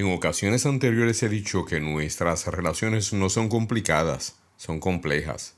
En 0.00 0.10
ocasiones 0.14 0.64
anteriores 0.64 1.22
he 1.22 1.28
dicho 1.28 1.66
que 1.66 1.78
nuestras 1.78 2.46
relaciones 2.46 3.12
no 3.12 3.28
son 3.28 3.50
complicadas, 3.50 4.34
son 4.56 4.80
complejas. 4.80 5.56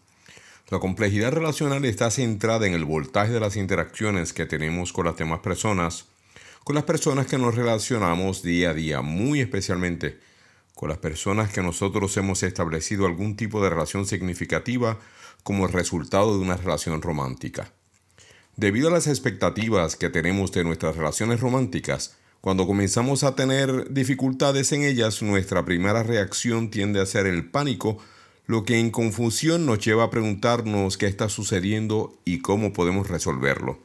La 0.68 0.80
complejidad 0.80 1.30
relacional 1.30 1.84
está 1.84 2.10
centrada 2.10 2.66
en 2.66 2.74
el 2.74 2.84
voltaje 2.84 3.30
de 3.30 3.38
las 3.38 3.54
interacciones 3.54 4.32
que 4.32 4.44
tenemos 4.44 4.92
con 4.92 5.06
las 5.06 5.16
demás 5.16 5.38
personas, 5.38 6.06
con 6.64 6.74
las 6.74 6.82
personas 6.82 7.28
que 7.28 7.38
nos 7.38 7.54
relacionamos 7.54 8.42
día 8.42 8.70
a 8.70 8.74
día, 8.74 9.00
muy 9.00 9.40
especialmente 9.40 10.18
con 10.74 10.88
las 10.88 10.98
personas 10.98 11.52
que 11.52 11.62
nosotros 11.62 12.16
hemos 12.16 12.42
establecido 12.42 13.06
algún 13.06 13.36
tipo 13.36 13.62
de 13.62 13.70
relación 13.70 14.06
significativa 14.06 14.98
como 15.44 15.68
resultado 15.68 16.36
de 16.36 16.42
una 16.42 16.56
relación 16.56 17.00
romántica. 17.00 17.72
Debido 18.56 18.88
a 18.88 18.92
las 18.92 19.06
expectativas 19.06 19.94
que 19.94 20.10
tenemos 20.10 20.50
de 20.50 20.64
nuestras 20.64 20.96
relaciones 20.96 21.38
románticas, 21.38 22.16
cuando 22.42 22.66
comenzamos 22.66 23.22
a 23.22 23.36
tener 23.36 23.92
dificultades 23.92 24.72
en 24.72 24.82
ellas, 24.82 25.22
nuestra 25.22 25.64
primera 25.64 26.02
reacción 26.02 26.72
tiende 26.72 27.00
a 27.00 27.06
ser 27.06 27.26
el 27.26 27.48
pánico, 27.48 27.98
lo 28.46 28.64
que 28.64 28.80
en 28.80 28.90
confusión 28.90 29.64
nos 29.64 29.78
lleva 29.78 30.02
a 30.02 30.10
preguntarnos 30.10 30.96
qué 30.98 31.06
está 31.06 31.28
sucediendo 31.28 32.18
y 32.24 32.40
cómo 32.40 32.72
podemos 32.72 33.08
resolverlo. 33.08 33.78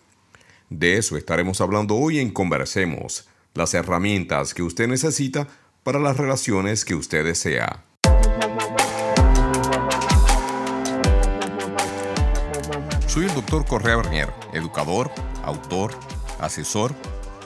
De 0.72 0.98
eso 0.98 1.18
estaremos 1.18 1.62
hablando 1.62 1.98
hoy 1.98 2.18
en 2.18 2.32
Conversemos, 2.32 3.28
las 3.54 3.76
herramientas 3.76 4.56
que 4.56 4.64
usted 4.64 4.88
necesita 4.88 5.48
para 5.84 6.00
las 6.00 6.18
relaciones 6.18 6.84
que 6.84 6.96
usted 6.96 7.26
desea. 7.26 7.86
Soy 13.06 13.26
el 13.26 13.34
doctor 13.36 13.68
Correa 13.68 13.98
Bernier, 13.98 14.34
educador, 14.54 15.12
autor, 15.44 15.92
asesor, 16.40 16.96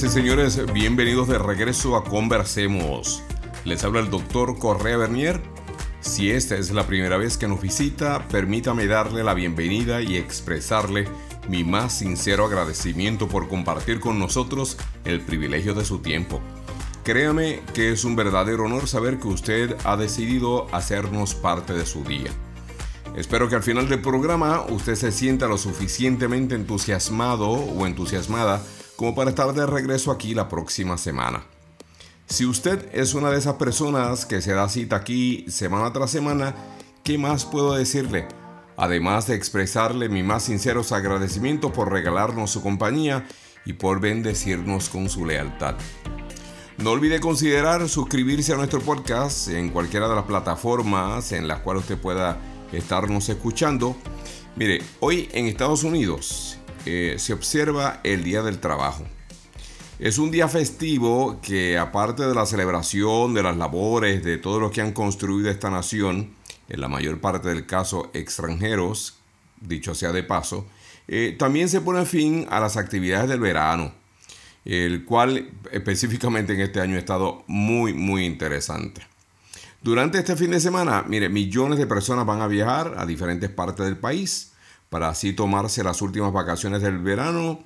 Señoras 0.00 0.16
y 0.16 0.20
señores? 0.20 0.72
Bienvenidos 0.72 1.28
de 1.28 1.38
regreso 1.38 1.94
a 1.94 2.04
Conversemos. 2.04 3.22
Les 3.66 3.84
habla 3.84 4.00
el 4.00 4.08
doctor 4.08 4.58
Correa 4.58 4.96
Bernier. 4.96 5.42
Si 6.00 6.30
esta 6.30 6.56
es 6.56 6.70
la 6.70 6.86
primera 6.86 7.18
vez 7.18 7.36
que 7.36 7.46
nos 7.46 7.60
visita, 7.60 8.26
permítame 8.28 8.86
darle 8.86 9.22
la 9.22 9.34
bienvenida 9.34 10.00
y 10.00 10.16
expresarle 10.16 11.06
mi 11.50 11.64
más 11.64 11.98
sincero 11.98 12.46
agradecimiento 12.46 13.28
por 13.28 13.48
compartir 13.48 14.00
con 14.00 14.18
nosotros 14.18 14.78
el 15.04 15.20
privilegio 15.20 15.74
de 15.74 15.84
su 15.84 15.98
tiempo. 15.98 16.40
Créame 17.04 17.60
que 17.74 17.92
es 17.92 18.04
un 18.04 18.16
verdadero 18.16 18.64
honor 18.64 18.88
saber 18.88 19.18
que 19.18 19.28
usted 19.28 19.76
ha 19.84 19.98
decidido 19.98 20.66
hacernos 20.74 21.34
parte 21.34 21.74
de 21.74 21.84
su 21.84 22.04
día. 22.04 22.30
Espero 23.16 23.50
que 23.50 23.56
al 23.56 23.62
final 23.62 23.86
del 23.90 24.00
programa 24.00 24.64
usted 24.70 24.94
se 24.94 25.12
sienta 25.12 25.46
lo 25.46 25.58
suficientemente 25.58 26.54
entusiasmado 26.54 27.50
o 27.50 27.86
entusiasmada 27.86 28.62
como 29.00 29.14
para 29.14 29.30
estar 29.30 29.54
de 29.54 29.64
regreso 29.64 30.10
aquí 30.10 30.34
la 30.34 30.50
próxima 30.50 30.98
semana. 30.98 31.42
Si 32.26 32.44
usted 32.44 32.86
es 32.92 33.14
una 33.14 33.30
de 33.30 33.38
esas 33.38 33.54
personas 33.54 34.26
que 34.26 34.42
se 34.42 34.52
da 34.52 34.68
cita 34.68 34.96
aquí 34.96 35.46
semana 35.48 35.90
tras 35.90 36.10
semana, 36.10 36.54
¿qué 37.02 37.16
más 37.16 37.46
puedo 37.46 37.72
decirle? 37.72 38.28
Además 38.76 39.26
de 39.26 39.36
expresarle 39.36 40.10
mi 40.10 40.22
más 40.22 40.42
sinceros 40.42 40.92
agradecimientos 40.92 41.72
por 41.72 41.90
regalarnos 41.90 42.50
su 42.50 42.60
compañía 42.60 43.26
y 43.64 43.72
por 43.72 44.00
bendecirnos 44.00 44.90
con 44.90 45.08
su 45.08 45.24
lealtad. 45.24 45.76
No 46.76 46.90
olvide 46.90 47.20
considerar 47.20 47.88
suscribirse 47.88 48.52
a 48.52 48.56
nuestro 48.56 48.82
podcast 48.82 49.48
en 49.48 49.70
cualquiera 49.70 50.10
de 50.10 50.16
las 50.16 50.26
plataformas 50.26 51.32
en 51.32 51.48
las 51.48 51.60
cuales 51.60 51.84
usted 51.84 51.96
pueda 51.96 52.38
estarnos 52.70 53.30
escuchando. 53.30 53.96
Mire, 54.56 54.82
hoy 55.00 55.30
en 55.32 55.46
Estados 55.46 55.84
Unidos 55.84 56.59
eh, 56.86 57.16
se 57.18 57.32
observa 57.32 58.00
el 58.04 58.24
Día 58.24 58.42
del 58.42 58.58
Trabajo. 58.58 59.04
Es 59.98 60.16
un 60.16 60.30
día 60.30 60.48
festivo 60.48 61.40
que 61.42 61.76
aparte 61.76 62.22
de 62.22 62.34
la 62.34 62.46
celebración 62.46 63.34
de 63.34 63.42
las 63.42 63.56
labores 63.56 64.24
de 64.24 64.38
todos 64.38 64.58
los 64.58 64.70
que 64.70 64.80
han 64.80 64.92
construido 64.92 65.50
esta 65.50 65.68
nación, 65.68 66.34
en 66.70 66.80
la 66.80 66.88
mayor 66.88 67.20
parte 67.20 67.50
del 67.50 67.66
caso 67.66 68.10
extranjeros, 68.14 69.18
dicho 69.60 69.94
sea 69.94 70.12
de 70.12 70.22
paso, 70.22 70.66
eh, 71.06 71.36
también 71.38 71.68
se 71.68 71.82
pone 71.82 72.06
fin 72.06 72.46
a 72.48 72.60
las 72.60 72.78
actividades 72.78 73.28
del 73.28 73.40
verano, 73.40 73.92
el 74.64 75.04
cual 75.04 75.50
específicamente 75.70 76.54
en 76.54 76.60
este 76.60 76.80
año 76.80 76.96
ha 76.96 77.00
estado 77.00 77.44
muy, 77.46 77.92
muy 77.92 78.24
interesante. 78.24 79.02
Durante 79.82 80.18
este 80.18 80.36
fin 80.36 80.50
de 80.52 80.60
semana, 80.60 81.04
mire, 81.08 81.28
millones 81.28 81.78
de 81.78 81.86
personas 81.86 82.24
van 82.24 82.40
a 82.40 82.46
viajar 82.46 82.94
a 82.96 83.04
diferentes 83.04 83.50
partes 83.50 83.84
del 83.84 83.98
país 83.98 84.49
para 84.90 85.08
así 85.08 85.32
tomarse 85.32 85.82
las 85.82 86.02
últimas 86.02 86.32
vacaciones 86.32 86.82
del 86.82 86.98
verano. 86.98 87.60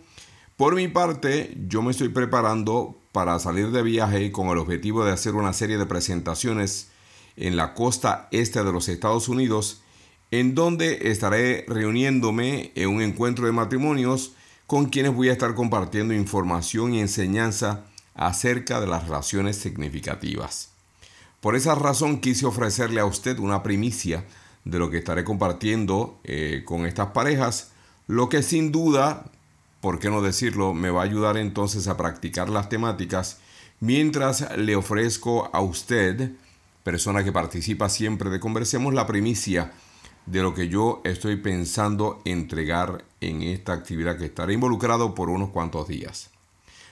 Por 0.57 0.77
mi 0.77 0.87
parte, 0.87 1.57
yo 1.67 1.83
me 1.83 1.91
estoy 1.91 2.11
preparando 2.11 3.01
para 3.11 3.39
salir 3.41 3.71
de 3.73 3.83
viaje 3.83 4.31
con 4.31 4.49
el 4.49 4.59
objetivo 4.59 5.05
de 5.05 5.12
hacer 5.12 5.34
una 5.34 5.53
serie 5.53 5.79
de 5.79 5.87
presentaciones 5.87 6.89
en 7.37 7.57
la 7.57 7.75
costa 7.75 8.29
este 8.31 8.63
de 8.63 8.73
los 8.73 8.89
Estados 8.89 9.29
Unidos, 9.29 9.83
en 10.31 10.55
donde 10.55 11.11
estaré 11.11 11.65
reuniéndome 11.67 12.71
en 12.75 12.89
un 12.89 13.03
encuentro 13.03 13.47
de 13.47 13.53
matrimonios 13.53 14.34
con 14.67 14.87
quienes 14.87 15.15
voy 15.15 15.29
a 15.29 15.33
estar 15.33 15.55
compartiendo 15.55 16.15
información 16.15 16.95
y 16.95 17.01
enseñanza 17.01 17.84
acerca 18.15 18.81
de 18.81 18.87
las 18.87 19.05
relaciones 19.05 19.57
significativas. 19.57 20.71
Por 21.41 21.57
esa 21.57 21.75
razón 21.75 22.21
quise 22.21 22.47
ofrecerle 22.47 23.01
a 23.01 23.07
usted 23.07 23.39
una 23.39 23.63
primicia 23.63 24.25
de 24.65 24.79
lo 24.79 24.91
que 24.91 24.99
estaré 24.99 25.25
compartiendo 25.25 26.19
eh, 26.25 26.63
con 26.65 26.87
estas 26.87 27.09
parejas, 27.09 27.73
lo 28.07 28.29
que 28.29 28.43
sin 28.43 28.73
duda, 28.73 29.31
por 29.81 29.99
qué 29.99 30.11
no 30.11 30.23
decirlo, 30.23 30.75
me 30.75 30.91
va 30.91 31.03
a 31.03 31.05
ayudar 31.05 31.37
entonces 31.37 31.89
a 31.89 31.97
practicar 31.97 32.49
las 32.49 32.69
temáticas 32.69 33.39
mientras 33.81 34.57
le 34.57 34.77
ofrezco 34.77 35.51
a 35.53 35.61
usted, 35.61 36.33
persona 36.83 37.25
que 37.25 37.33
participa 37.33 37.89
siempre 37.89 38.31
de 38.31 38.41
Conversemos, 38.41 38.95
la 38.95 39.07
primicia 39.07 39.73
de 40.27 40.43
lo 40.43 40.55
que 40.55 40.69
yo 40.69 41.03
estoy 41.05 41.37
pensando 41.37 42.22
entregar 42.25 43.05
en 43.21 43.43
esta 43.43 43.75
actividad 43.75 44.17
que 44.17 44.27
estaré 44.27 44.55
involucrado 44.55 45.15
por 45.15 45.28
unos 45.28 45.51
cuantos 45.51 45.89
días. 45.89 46.31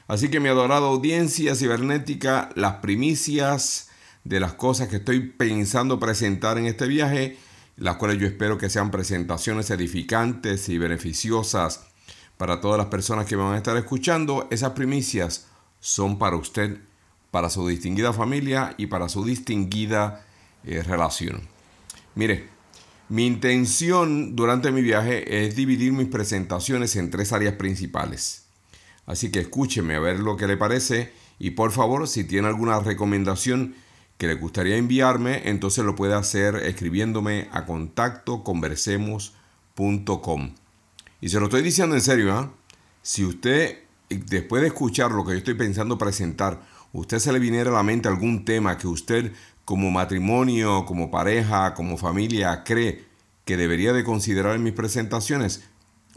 Así 0.06 0.28
que 0.28 0.40
mi 0.40 0.48
adorada 0.48 0.86
audiencia 0.86 1.54
cibernética, 1.54 2.50
las 2.54 2.74
primicias 2.76 3.88
de 4.24 4.40
las 4.40 4.52
cosas 4.52 4.88
que 4.88 4.96
estoy 4.96 5.20
pensando 5.20 5.98
presentar 5.98 6.58
en 6.58 6.66
este 6.66 6.86
viaje, 6.86 7.38
las 7.82 7.96
cuales 7.96 8.18
yo 8.18 8.28
espero 8.28 8.58
que 8.58 8.70
sean 8.70 8.92
presentaciones 8.92 9.70
edificantes 9.70 10.68
y 10.68 10.78
beneficiosas 10.78 11.84
para 12.36 12.60
todas 12.60 12.78
las 12.78 12.86
personas 12.86 13.26
que 13.26 13.34
van 13.34 13.54
a 13.54 13.56
estar 13.56 13.76
escuchando. 13.76 14.46
Esas 14.52 14.70
primicias 14.70 15.48
son 15.80 16.16
para 16.16 16.36
usted, 16.36 16.78
para 17.32 17.50
su 17.50 17.66
distinguida 17.66 18.12
familia 18.12 18.74
y 18.78 18.86
para 18.86 19.08
su 19.08 19.24
distinguida 19.24 20.24
eh, 20.62 20.84
relación. 20.84 21.40
Mire, 22.14 22.48
mi 23.08 23.26
intención 23.26 24.36
durante 24.36 24.70
mi 24.70 24.80
viaje 24.80 25.44
es 25.44 25.56
dividir 25.56 25.92
mis 25.92 26.06
presentaciones 26.06 26.94
en 26.94 27.10
tres 27.10 27.32
áreas 27.32 27.54
principales. 27.54 28.44
Así 29.06 29.32
que 29.32 29.40
escúcheme 29.40 29.96
a 29.96 30.00
ver 30.00 30.20
lo 30.20 30.36
que 30.36 30.46
le 30.46 30.56
parece 30.56 31.12
y 31.40 31.50
por 31.50 31.72
favor, 31.72 32.06
si 32.06 32.22
tiene 32.22 32.46
alguna 32.46 32.78
recomendación 32.78 33.74
que 34.22 34.28
le 34.28 34.36
gustaría 34.36 34.76
enviarme, 34.76 35.42
entonces 35.46 35.84
lo 35.84 35.96
puede 35.96 36.14
hacer 36.14 36.54
escribiéndome 36.54 37.48
a 37.50 37.66
contacto 37.66 38.44
conversemos.com. 38.44 40.54
Y 41.20 41.28
se 41.28 41.40
lo 41.40 41.46
estoy 41.46 41.62
diciendo 41.62 41.96
en 41.96 42.02
serio, 42.02 42.32
¿ah? 42.32 42.52
si 43.02 43.24
usted, 43.24 43.80
después 44.08 44.62
de 44.62 44.68
escuchar 44.68 45.10
lo 45.10 45.24
que 45.24 45.32
yo 45.32 45.38
estoy 45.38 45.54
pensando 45.54 45.98
presentar, 45.98 46.62
usted 46.92 47.18
se 47.18 47.32
le 47.32 47.40
viniera 47.40 47.70
a 47.70 47.74
la 47.74 47.82
mente 47.82 48.06
algún 48.06 48.44
tema 48.44 48.78
que 48.78 48.86
usted 48.86 49.32
como 49.64 49.90
matrimonio, 49.90 50.86
como 50.86 51.10
pareja, 51.10 51.74
como 51.74 51.98
familia 51.98 52.62
cree 52.62 53.04
que 53.44 53.56
debería 53.56 53.92
de 53.92 54.04
considerar 54.04 54.54
en 54.54 54.62
mis 54.62 54.72
presentaciones, 54.72 55.64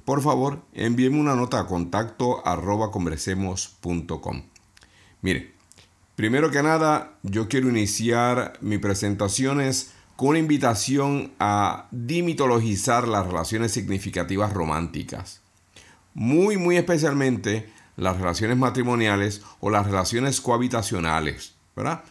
por 0.05 0.21
favor 0.21 0.61
envíeme 0.73 1.19
una 1.19 1.35
nota 1.35 1.59
a 1.59 1.65
contacto 1.65 2.45
arroba 2.45 2.91
conversemos.com. 2.91 4.43
Mire, 5.23 5.54
primero 6.15 6.51
que 6.51 6.63
nada 6.63 7.17
yo 7.23 7.47
quiero 7.47 7.69
iniciar 7.69 8.53
mis 8.61 8.79
presentaciones 8.79 9.91
con 10.15 10.29
una 10.29 10.39
invitación 10.39 11.33
a 11.39 11.87
dimitologizar 11.91 13.07
las 13.07 13.27
relaciones 13.27 13.71
significativas 13.71 14.53
románticas. 14.53 15.41
Muy, 16.13 16.57
muy 16.57 16.77
especialmente 16.77 17.69
las 17.97 18.17
relaciones 18.17 18.57
matrimoniales 18.57 19.41
o 19.59 19.69
las 19.69 19.85
relaciones 19.85 20.39
cohabitacionales, 20.41 21.55
¿verdad? 21.75 22.03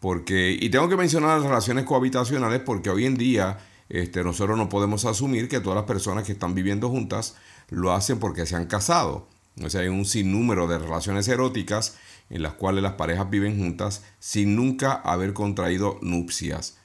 Porque, 0.00 0.56
y 0.58 0.70
tengo 0.70 0.88
que 0.88 0.96
mencionar 0.96 1.38
las 1.38 1.48
relaciones 1.48 1.84
cohabitacionales 1.84 2.60
porque 2.60 2.90
hoy 2.90 3.06
en 3.06 3.16
día 3.16 3.58
este, 3.88 4.22
nosotros 4.22 4.56
no 4.56 4.68
podemos 4.68 5.04
asumir 5.04 5.48
que 5.48 5.60
todas 5.60 5.76
las 5.76 5.86
personas 5.86 6.24
que 6.24 6.32
están 6.32 6.54
viviendo 6.54 6.88
juntas 6.88 7.36
lo 7.70 7.92
hacen 7.92 8.18
porque 8.18 8.46
se 8.46 8.54
han 8.54 8.66
casado. 8.66 9.28
O 9.62 9.70
sea, 9.70 9.80
hay 9.80 9.88
un 9.88 10.04
sinnúmero 10.04 10.68
de 10.68 10.78
relaciones 10.78 11.26
eróticas 11.26 11.96
en 12.30 12.42
las 12.42 12.54
cuales 12.54 12.82
las 12.82 12.94
parejas 12.94 13.30
viven 13.30 13.58
juntas 13.58 14.04
sin 14.18 14.56
nunca 14.56 14.92
haber 14.92 15.32
contraído 15.32 15.98
nupcias. 16.02 16.78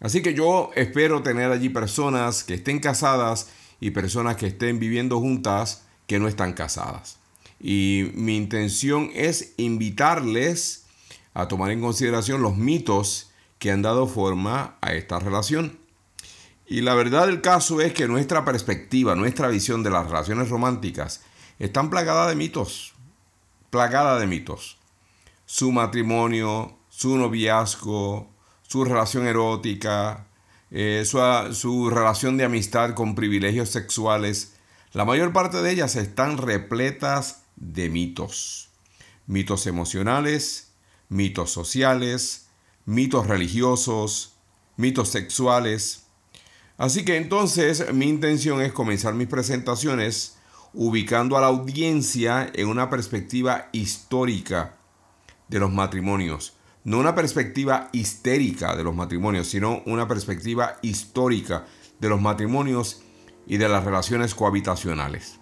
Así 0.00 0.20
que 0.22 0.34
yo 0.34 0.70
espero 0.74 1.22
tener 1.22 1.50
allí 1.50 1.68
personas 1.68 2.44
que 2.44 2.54
estén 2.54 2.80
casadas 2.80 3.50
y 3.80 3.90
personas 3.90 4.36
que 4.36 4.48
estén 4.48 4.78
viviendo 4.78 5.20
juntas 5.20 5.84
que 6.06 6.18
no 6.18 6.28
están 6.28 6.52
casadas. 6.52 7.18
Y 7.60 8.10
mi 8.14 8.36
intención 8.36 9.10
es 9.14 9.54
invitarles 9.56 10.86
a 11.34 11.48
tomar 11.48 11.70
en 11.70 11.80
consideración 11.80 12.42
los 12.42 12.56
mitos 12.56 13.30
que 13.58 13.70
han 13.70 13.82
dado 13.82 14.08
forma 14.08 14.76
a 14.80 14.92
esta 14.94 15.20
relación. 15.20 15.78
Y 16.66 16.80
la 16.80 16.94
verdad 16.94 17.26
del 17.26 17.40
caso 17.40 17.80
es 17.80 17.92
que 17.92 18.08
nuestra 18.08 18.44
perspectiva, 18.44 19.14
nuestra 19.14 19.48
visión 19.48 19.82
de 19.82 19.90
las 19.90 20.06
relaciones 20.06 20.48
románticas 20.48 21.22
están 21.58 21.90
plagadas 21.90 22.28
de 22.28 22.34
mitos, 22.34 22.92
plagada 23.70 24.18
de 24.18 24.26
mitos. 24.26 24.78
Su 25.46 25.72
matrimonio, 25.72 26.78
su 26.88 27.16
noviazgo, 27.16 28.30
su 28.66 28.84
relación 28.84 29.26
erótica, 29.26 30.26
eh, 30.70 31.04
su, 31.04 31.18
su 31.54 31.90
relación 31.90 32.36
de 32.36 32.44
amistad 32.44 32.94
con 32.94 33.14
privilegios 33.14 33.68
sexuales, 33.68 34.54
la 34.92 35.04
mayor 35.04 35.32
parte 35.32 35.62
de 35.62 35.70
ellas 35.70 35.96
están 35.96 36.38
repletas 36.38 37.44
de 37.56 37.88
mitos. 37.88 38.70
Mitos 39.26 39.66
emocionales, 39.66 40.72
mitos 41.08 41.50
sociales, 41.50 42.46
mitos 42.84 43.26
religiosos, 43.26 44.34
mitos 44.76 45.08
sexuales. 45.08 46.04
Así 46.76 47.04
que 47.04 47.16
entonces 47.16 47.92
mi 47.92 48.08
intención 48.08 48.60
es 48.60 48.72
comenzar 48.72 49.14
mis 49.14 49.28
presentaciones 49.28 50.36
ubicando 50.74 51.36
a 51.36 51.40
la 51.40 51.48
audiencia 51.48 52.50
en 52.54 52.68
una 52.68 52.90
perspectiva 52.90 53.68
histórica 53.72 54.78
de 55.52 55.60
los 55.60 55.70
matrimonios. 55.70 56.54
No 56.82 56.98
una 56.98 57.14
perspectiva 57.14 57.90
histérica 57.92 58.74
de 58.74 58.82
los 58.82 58.96
matrimonios, 58.96 59.48
sino 59.48 59.82
una 59.84 60.08
perspectiva 60.08 60.78
histórica 60.80 61.66
de 62.00 62.08
los 62.08 62.20
matrimonios 62.20 63.02
y 63.46 63.58
de 63.58 63.68
las 63.68 63.84
relaciones 63.84 64.34
cohabitacionales. 64.34 65.38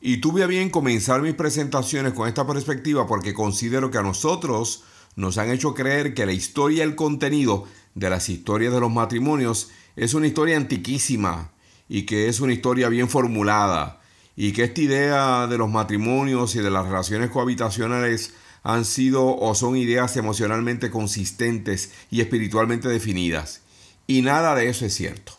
Y 0.00 0.18
tuve 0.18 0.44
a 0.44 0.46
bien 0.46 0.68
comenzar 0.68 1.22
mis 1.22 1.34
presentaciones 1.34 2.12
con 2.12 2.28
esta 2.28 2.46
perspectiva 2.46 3.06
porque 3.06 3.32
considero 3.32 3.90
que 3.90 3.96
a 3.96 4.02
nosotros 4.02 4.84
nos 5.16 5.38
han 5.38 5.50
hecho 5.50 5.72
creer 5.72 6.12
que 6.12 6.26
la 6.26 6.32
historia 6.32 6.78
y 6.78 6.88
el 6.88 6.94
contenido 6.94 7.64
de 7.94 8.10
las 8.10 8.28
historias 8.28 8.74
de 8.74 8.80
los 8.80 8.92
matrimonios 8.92 9.70
es 9.96 10.12
una 10.12 10.26
historia 10.26 10.58
antiquísima 10.58 11.52
y 11.88 12.02
que 12.02 12.28
es 12.28 12.40
una 12.40 12.52
historia 12.52 12.90
bien 12.90 13.08
formulada 13.08 14.02
y 14.36 14.52
que 14.52 14.64
esta 14.64 14.82
idea 14.82 15.46
de 15.46 15.56
los 15.56 15.70
matrimonios 15.70 16.54
y 16.56 16.58
de 16.60 16.70
las 16.70 16.86
relaciones 16.86 17.30
cohabitacionales 17.30 18.34
han 18.68 18.84
sido 18.84 19.36
o 19.36 19.54
son 19.54 19.76
ideas 19.76 20.16
emocionalmente 20.16 20.90
consistentes 20.90 21.92
y 22.10 22.20
espiritualmente 22.20 22.88
definidas. 22.88 23.60
Y 24.08 24.22
nada 24.22 24.56
de 24.56 24.68
eso 24.68 24.84
es 24.84 24.92
cierto. 24.92 25.34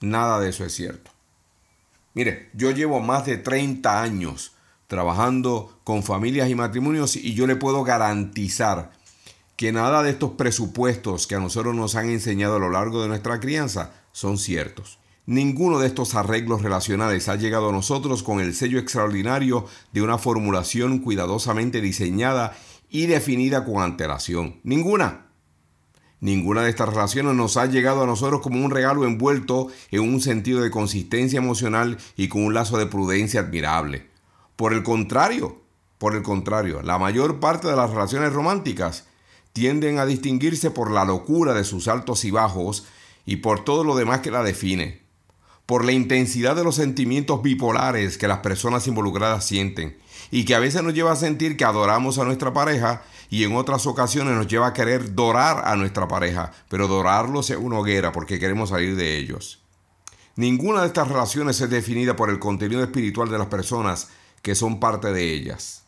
Nada 0.00 0.38
de 0.38 0.50
eso 0.50 0.64
es 0.64 0.72
cierto. 0.72 1.10
Mire, 2.14 2.48
yo 2.52 2.70
llevo 2.70 3.00
más 3.00 3.26
de 3.26 3.36
30 3.36 4.00
años 4.00 4.52
trabajando 4.86 5.76
con 5.82 6.04
familias 6.04 6.48
y 6.48 6.54
matrimonios 6.54 7.16
y 7.16 7.34
yo 7.34 7.48
le 7.48 7.56
puedo 7.56 7.82
garantizar 7.82 8.92
que 9.56 9.72
nada 9.72 10.04
de 10.04 10.10
estos 10.10 10.30
presupuestos 10.30 11.26
que 11.26 11.34
a 11.34 11.40
nosotros 11.40 11.74
nos 11.74 11.96
han 11.96 12.10
enseñado 12.10 12.56
a 12.56 12.60
lo 12.60 12.70
largo 12.70 13.02
de 13.02 13.08
nuestra 13.08 13.40
crianza 13.40 13.92
son 14.12 14.38
ciertos. 14.38 14.99
Ninguno 15.30 15.78
de 15.78 15.86
estos 15.86 16.16
arreglos 16.16 16.62
relacionales 16.62 17.28
ha 17.28 17.36
llegado 17.36 17.68
a 17.68 17.72
nosotros 17.72 18.24
con 18.24 18.40
el 18.40 18.52
sello 18.52 18.80
extraordinario 18.80 19.64
de 19.92 20.02
una 20.02 20.18
formulación 20.18 20.98
cuidadosamente 20.98 21.80
diseñada 21.80 22.58
y 22.88 23.06
definida 23.06 23.64
con 23.64 23.80
antelación. 23.80 24.58
Ninguna. 24.64 25.26
Ninguna 26.18 26.64
de 26.64 26.70
estas 26.70 26.88
relaciones 26.88 27.36
nos 27.36 27.56
ha 27.58 27.66
llegado 27.66 28.02
a 28.02 28.06
nosotros 28.06 28.40
como 28.40 28.64
un 28.64 28.72
regalo 28.72 29.04
envuelto 29.04 29.68
en 29.92 30.00
un 30.00 30.20
sentido 30.20 30.62
de 30.62 30.72
consistencia 30.72 31.38
emocional 31.38 31.98
y 32.16 32.26
con 32.26 32.42
un 32.42 32.52
lazo 32.52 32.76
de 32.76 32.86
prudencia 32.86 33.38
admirable. 33.38 34.10
Por 34.56 34.72
el 34.72 34.82
contrario, 34.82 35.62
por 35.98 36.16
el 36.16 36.24
contrario, 36.24 36.82
la 36.82 36.98
mayor 36.98 37.38
parte 37.38 37.68
de 37.68 37.76
las 37.76 37.90
relaciones 37.90 38.32
románticas 38.32 39.06
tienden 39.52 40.00
a 40.00 40.06
distinguirse 40.06 40.72
por 40.72 40.90
la 40.90 41.04
locura 41.04 41.54
de 41.54 41.62
sus 41.62 41.86
altos 41.86 42.24
y 42.24 42.32
bajos 42.32 42.84
y 43.24 43.36
por 43.36 43.62
todo 43.62 43.84
lo 43.84 43.94
demás 43.94 44.22
que 44.22 44.32
la 44.32 44.42
define, 44.42 45.08
por 45.70 45.84
la 45.84 45.92
intensidad 45.92 46.56
de 46.56 46.64
los 46.64 46.74
sentimientos 46.74 47.42
bipolares 47.42 48.18
que 48.18 48.26
las 48.26 48.38
personas 48.38 48.88
involucradas 48.88 49.46
sienten 49.46 49.96
y 50.32 50.44
que 50.44 50.56
a 50.56 50.58
veces 50.58 50.82
nos 50.82 50.94
lleva 50.94 51.12
a 51.12 51.16
sentir 51.16 51.56
que 51.56 51.64
adoramos 51.64 52.18
a 52.18 52.24
nuestra 52.24 52.52
pareja 52.52 53.04
y 53.28 53.44
en 53.44 53.54
otras 53.54 53.86
ocasiones 53.86 54.34
nos 54.34 54.48
lleva 54.48 54.66
a 54.66 54.72
querer 54.72 55.14
dorar 55.14 55.68
a 55.68 55.76
nuestra 55.76 56.08
pareja, 56.08 56.50
pero 56.68 56.88
dorarlos 56.88 57.50
es 57.50 57.56
una 57.56 57.78
hoguera 57.78 58.10
porque 58.10 58.40
queremos 58.40 58.70
salir 58.70 58.96
de 58.96 59.16
ellos. 59.16 59.62
Ninguna 60.34 60.80
de 60.80 60.88
estas 60.88 61.06
relaciones 61.06 61.60
es 61.60 61.70
definida 61.70 62.16
por 62.16 62.30
el 62.30 62.40
contenido 62.40 62.82
espiritual 62.82 63.30
de 63.30 63.38
las 63.38 63.46
personas 63.46 64.08
que 64.42 64.56
son 64.56 64.80
parte 64.80 65.12
de 65.12 65.32
ellas. 65.32 65.84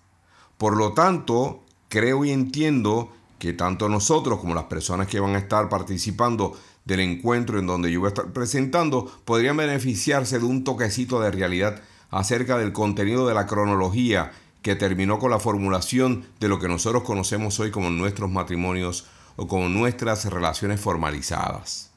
Por 0.59 0.77
lo 0.77 0.93
tanto, 0.93 1.65
creo 1.89 2.25
y 2.25 2.31
entiendo 2.31 3.11
que 3.41 3.53
tanto 3.53 3.89
nosotros 3.89 4.39
como 4.39 4.55
las 4.55 4.67
personas 4.67 5.09
que 5.09 5.19
van 5.19 5.35
a 5.35 5.39
estar 5.39 5.69
participando 5.69 6.57
del 6.85 7.01
encuentro 7.01 7.59
en 7.59 7.67
donde 7.67 7.91
yo 7.91 8.01
voy 8.01 8.09
a 8.09 8.09
estar 8.09 8.33
presentando 8.33 9.11
podrían 9.25 9.57
beneficiarse 9.57 10.39
de 10.39 10.45
un 10.45 10.65
toquecito 10.65 11.21
de 11.21 11.31
realidad 11.31 11.81
acerca 12.11 12.59
del 12.59 12.73
contenido 12.73 13.27
de 13.27 13.35
la 13.35 13.47
cronología 13.47 14.33
que 14.63 14.77
terminó 14.77 15.19
con 15.19 15.31
la 15.31 15.41
formulación 15.41 16.25
de 16.41 16.49
lo 16.49 16.59
que 16.59 16.69
nosotros 16.69 17.03
conocemos 17.03 17.59
hoy 17.61 17.71
como 17.71 17.91
nuestros 17.91 18.31
matrimonios 18.31 19.07
o 19.37 19.49
como 19.49 19.69
nuestras 19.69 20.25
relaciones 20.27 20.81
formalizadas. 20.81 21.91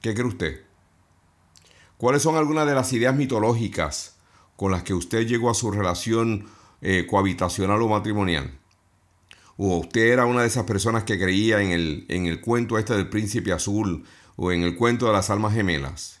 ¿Qué 0.00 0.14
cree 0.14 0.26
usted? 0.26 0.62
¿Cuáles 1.96 2.22
son 2.22 2.36
algunas 2.36 2.66
de 2.66 2.74
las 2.74 2.92
ideas 2.92 3.16
mitológicas 3.16 4.16
con 4.56 4.70
las 4.70 4.84
que 4.84 4.94
usted 4.94 5.26
llegó 5.26 5.50
a 5.50 5.54
su 5.54 5.70
relación 5.70 6.46
eh, 6.80 7.06
cohabitacional 7.08 7.82
o 7.82 7.88
matrimonial? 7.88 8.57
¿O 9.60 9.78
usted 9.78 10.12
era 10.12 10.24
una 10.24 10.42
de 10.42 10.46
esas 10.46 10.62
personas 10.62 11.02
que 11.02 11.18
creía 11.18 11.60
en 11.60 11.72
el, 11.72 12.06
en 12.08 12.26
el 12.26 12.40
cuento 12.40 12.78
este 12.78 12.94
del 12.94 13.08
príncipe 13.08 13.52
azul 13.52 14.04
o 14.36 14.52
en 14.52 14.62
el 14.62 14.76
cuento 14.76 15.06
de 15.06 15.12
las 15.12 15.30
almas 15.30 15.52
gemelas? 15.52 16.20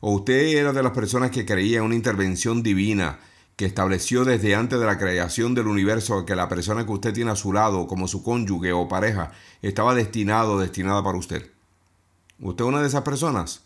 ¿O 0.00 0.12
usted 0.12 0.58
era 0.58 0.74
de 0.74 0.82
las 0.82 0.92
personas 0.92 1.30
que 1.30 1.46
creía 1.46 1.78
en 1.78 1.84
una 1.84 1.94
intervención 1.94 2.62
divina 2.62 3.18
que 3.56 3.64
estableció 3.64 4.26
desde 4.26 4.54
antes 4.54 4.78
de 4.78 4.84
la 4.84 4.98
creación 4.98 5.54
del 5.54 5.68
universo 5.68 6.26
que 6.26 6.36
la 6.36 6.50
persona 6.50 6.84
que 6.84 6.92
usted 6.92 7.14
tiene 7.14 7.30
a 7.30 7.36
su 7.36 7.54
lado 7.54 7.86
como 7.86 8.06
su 8.06 8.22
cónyuge 8.22 8.74
o 8.74 8.88
pareja 8.88 9.32
estaba 9.62 9.94
destinado 9.94 10.56
o 10.56 10.60
destinada 10.60 11.02
para 11.02 11.16
usted? 11.16 11.50
¿Usted 12.40 12.62
es 12.62 12.68
una 12.68 12.82
de 12.82 12.88
esas 12.88 13.04
personas? 13.04 13.62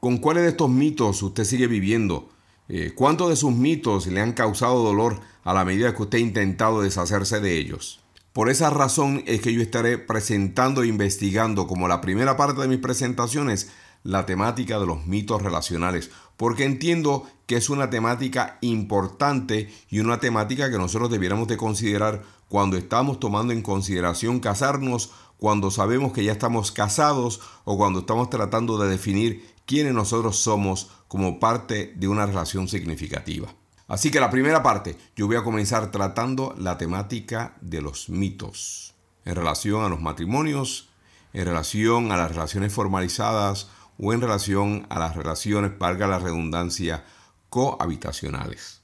¿Con 0.00 0.16
cuáles 0.16 0.44
de 0.44 0.48
estos 0.48 0.70
mitos 0.70 1.22
usted 1.22 1.44
sigue 1.44 1.66
viviendo? 1.66 2.30
Eh, 2.70 2.92
¿Cuántos 2.94 3.28
de 3.28 3.36
sus 3.36 3.52
mitos 3.52 4.06
le 4.06 4.22
han 4.22 4.32
causado 4.32 4.82
dolor 4.82 5.20
a 5.42 5.52
la 5.52 5.66
medida 5.66 5.94
que 5.94 6.02
usted 6.02 6.16
ha 6.16 6.22
intentado 6.22 6.80
deshacerse 6.80 7.40
de 7.40 7.58
ellos? 7.58 8.00
Por 8.34 8.50
esa 8.50 8.68
razón 8.68 9.22
es 9.26 9.40
que 9.42 9.54
yo 9.54 9.62
estaré 9.62 9.96
presentando 9.96 10.82
e 10.82 10.88
investigando 10.88 11.68
como 11.68 11.86
la 11.86 12.00
primera 12.00 12.36
parte 12.36 12.60
de 12.60 12.66
mis 12.66 12.80
presentaciones 12.80 13.70
la 14.02 14.26
temática 14.26 14.80
de 14.80 14.86
los 14.86 15.06
mitos 15.06 15.40
relacionales, 15.40 16.10
porque 16.36 16.64
entiendo 16.64 17.28
que 17.46 17.54
es 17.54 17.70
una 17.70 17.90
temática 17.90 18.58
importante 18.60 19.72
y 19.88 20.00
una 20.00 20.18
temática 20.18 20.68
que 20.68 20.78
nosotros 20.78 21.12
debiéramos 21.12 21.46
de 21.46 21.56
considerar 21.56 22.24
cuando 22.48 22.76
estamos 22.76 23.20
tomando 23.20 23.52
en 23.52 23.62
consideración 23.62 24.40
casarnos 24.40 25.12
cuando 25.38 25.70
sabemos 25.70 26.12
que 26.12 26.24
ya 26.24 26.32
estamos 26.32 26.72
casados 26.72 27.40
o 27.62 27.78
cuando 27.78 28.00
estamos 28.00 28.30
tratando 28.30 28.78
de 28.78 28.90
definir 28.90 29.48
quiénes 29.64 29.94
nosotros 29.94 30.38
somos 30.38 30.90
como 31.06 31.38
parte 31.38 31.94
de 31.94 32.08
una 32.08 32.26
relación 32.26 32.66
significativa. 32.66 33.54
Así 33.86 34.10
que 34.10 34.20
la 34.20 34.30
primera 34.30 34.62
parte, 34.62 34.96
yo 35.14 35.26
voy 35.26 35.36
a 35.36 35.44
comenzar 35.44 35.90
tratando 35.90 36.54
la 36.56 36.78
temática 36.78 37.54
de 37.60 37.82
los 37.82 38.08
mitos 38.08 38.94
en 39.24 39.34
relación 39.34 39.84
a 39.84 39.88
los 39.88 40.00
matrimonios, 40.00 40.88
en 41.32 41.44
relación 41.44 42.12
a 42.12 42.16
las 42.16 42.30
relaciones 42.30 42.72
formalizadas 42.72 43.68
o 43.98 44.12
en 44.12 44.20
relación 44.20 44.86
a 44.88 44.98
las 44.98 45.16
relaciones, 45.16 45.78
valga 45.78 46.06
la 46.06 46.18
redundancia, 46.18 47.04
cohabitacionales. 47.50 48.82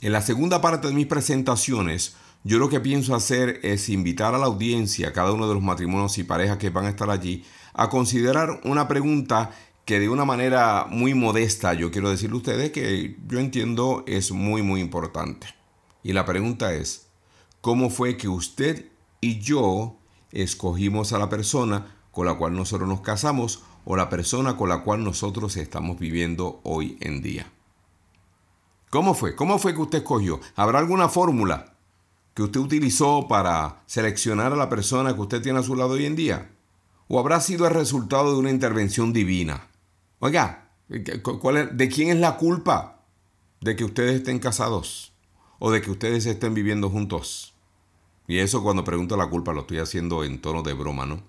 En 0.00 0.12
la 0.12 0.22
segunda 0.22 0.60
parte 0.60 0.88
de 0.88 0.94
mis 0.94 1.06
presentaciones, 1.06 2.16
yo 2.44 2.58
lo 2.58 2.68
que 2.68 2.80
pienso 2.80 3.14
hacer 3.14 3.60
es 3.62 3.88
invitar 3.88 4.34
a 4.34 4.38
la 4.38 4.46
audiencia, 4.46 5.08
a 5.08 5.12
cada 5.12 5.32
uno 5.32 5.48
de 5.48 5.54
los 5.54 5.62
matrimonios 5.62 6.18
y 6.18 6.24
parejas 6.24 6.58
que 6.58 6.70
van 6.70 6.84
a 6.84 6.90
estar 6.90 7.10
allí, 7.10 7.44
a 7.74 7.88
considerar 7.88 8.60
una 8.64 8.88
pregunta 8.88 9.50
que 9.86 10.00
de 10.00 10.08
una 10.08 10.24
manera 10.24 10.88
muy 10.90 11.14
modesta 11.14 11.72
yo 11.72 11.92
quiero 11.92 12.10
decirle 12.10 12.34
a 12.34 12.38
ustedes 12.38 12.72
que 12.72 13.16
yo 13.28 13.38
entiendo 13.38 14.02
es 14.08 14.32
muy 14.32 14.60
muy 14.60 14.80
importante. 14.80 15.46
Y 16.02 16.12
la 16.12 16.24
pregunta 16.24 16.74
es, 16.74 17.06
¿cómo 17.60 17.88
fue 17.88 18.16
que 18.16 18.28
usted 18.28 18.90
y 19.20 19.38
yo 19.38 19.96
escogimos 20.32 21.12
a 21.12 21.18
la 21.18 21.28
persona 21.28 21.98
con 22.10 22.26
la 22.26 22.34
cual 22.34 22.54
nosotros 22.54 22.88
nos 22.88 23.00
casamos 23.00 23.62
o 23.84 23.96
la 23.96 24.10
persona 24.10 24.56
con 24.56 24.68
la 24.68 24.82
cual 24.82 25.04
nosotros 25.04 25.56
estamos 25.56 26.00
viviendo 26.00 26.60
hoy 26.64 26.98
en 27.00 27.22
día? 27.22 27.52
¿Cómo 28.90 29.14
fue? 29.14 29.36
¿Cómo 29.36 29.56
fue 29.60 29.72
que 29.72 29.82
usted 29.82 29.98
escogió? 29.98 30.40
¿Habrá 30.56 30.80
alguna 30.80 31.08
fórmula 31.08 31.76
que 32.34 32.42
usted 32.42 32.58
utilizó 32.58 33.28
para 33.28 33.84
seleccionar 33.86 34.52
a 34.52 34.56
la 34.56 34.68
persona 34.68 35.14
que 35.14 35.20
usted 35.20 35.42
tiene 35.42 35.60
a 35.60 35.62
su 35.62 35.76
lado 35.76 35.90
hoy 35.90 36.06
en 36.06 36.16
día? 36.16 36.50
¿O 37.06 37.20
habrá 37.20 37.40
sido 37.40 37.68
el 37.68 37.74
resultado 37.74 38.32
de 38.32 38.38
una 38.38 38.50
intervención 38.50 39.12
divina? 39.12 39.68
Oiga, 40.18 40.70
¿de 40.88 41.88
quién 41.90 42.08
es 42.08 42.16
la 42.16 42.38
culpa 42.38 43.02
de 43.60 43.76
que 43.76 43.84
ustedes 43.84 44.14
estén 44.16 44.38
casados? 44.38 45.12
¿O 45.58 45.70
de 45.70 45.82
que 45.82 45.90
ustedes 45.90 46.24
estén 46.24 46.54
viviendo 46.54 46.88
juntos? 46.88 47.54
Y 48.26 48.38
eso 48.38 48.62
cuando 48.62 48.82
pregunto 48.82 49.18
la 49.18 49.28
culpa 49.28 49.52
lo 49.52 49.60
estoy 49.60 49.78
haciendo 49.78 50.24
en 50.24 50.40
tono 50.40 50.62
de 50.62 50.72
broma, 50.72 51.04
¿no? 51.04 51.22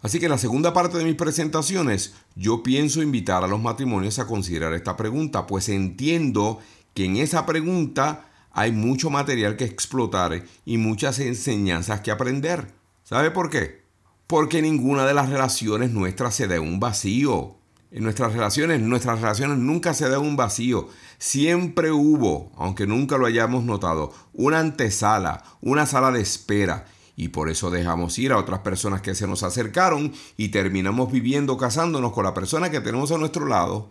Así 0.00 0.20
que 0.20 0.26
en 0.26 0.30
la 0.30 0.38
segunda 0.38 0.72
parte 0.72 0.96
de 0.96 1.04
mis 1.04 1.16
presentaciones 1.16 2.14
yo 2.36 2.62
pienso 2.62 3.02
invitar 3.02 3.42
a 3.42 3.48
los 3.48 3.60
matrimonios 3.60 4.20
a 4.20 4.28
considerar 4.28 4.74
esta 4.74 4.96
pregunta, 4.96 5.48
pues 5.48 5.68
entiendo 5.68 6.60
que 6.94 7.06
en 7.06 7.16
esa 7.16 7.46
pregunta 7.46 8.30
hay 8.52 8.70
mucho 8.70 9.10
material 9.10 9.56
que 9.56 9.64
explotar 9.64 10.44
y 10.64 10.78
muchas 10.78 11.18
enseñanzas 11.18 12.00
que 12.00 12.12
aprender. 12.12 12.72
¿Sabe 13.02 13.32
por 13.32 13.50
qué? 13.50 13.82
Porque 14.28 14.62
ninguna 14.62 15.04
de 15.04 15.14
las 15.14 15.30
relaciones 15.30 15.90
nuestras 15.90 16.36
se 16.36 16.46
da 16.46 16.60
un 16.60 16.78
vacío 16.78 17.56
en 17.94 18.02
nuestras 18.02 18.32
relaciones, 18.32 18.80
nuestras 18.80 19.20
relaciones 19.20 19.56
nunca 19.58 19.94
se 19.94 20.08
da 20.08 20.18
un 20.18 20.34
vacío. 20.36 20.88
Siempre 21.18 21.92
hubo, 21.92 22.50
aunque 22.56 22.88
nunca 22.88 23.18
lo 23.18 23.26
hayamos 23.26 23.62
notado, 23.62 24.12
una 24.32 24.58
antesala, 24.58 25.44
una 25.60 25.86
sala 25.86 26.10
de 26.10 26.20
espera. 26.20 26.86
Y 27.14 27.28
por 27.28 27.48
eso 27.48 27.70
dejamos 27.70 28.18
ir 28.18 28.32
a 28.32 28.38
otras 28.38 28.60
personas 28.60 29.00
que 29.00 29.14
se 29.14 29.28
nos 29.28 29.44
acercaron 29.44 30.12
y 30.36 30.48
terminamos 30.48 31.12
viviendo 31.12 31.56
casándonos 31.56 32.12
con 32.12 32.24
la 32.24 32.34
persona 32.34 32.68
que 32.68 32.80
tenemos 32.80 33.12
a 33.12 33.18
nuestro 33.18 33.46
lado. 33.46 33.90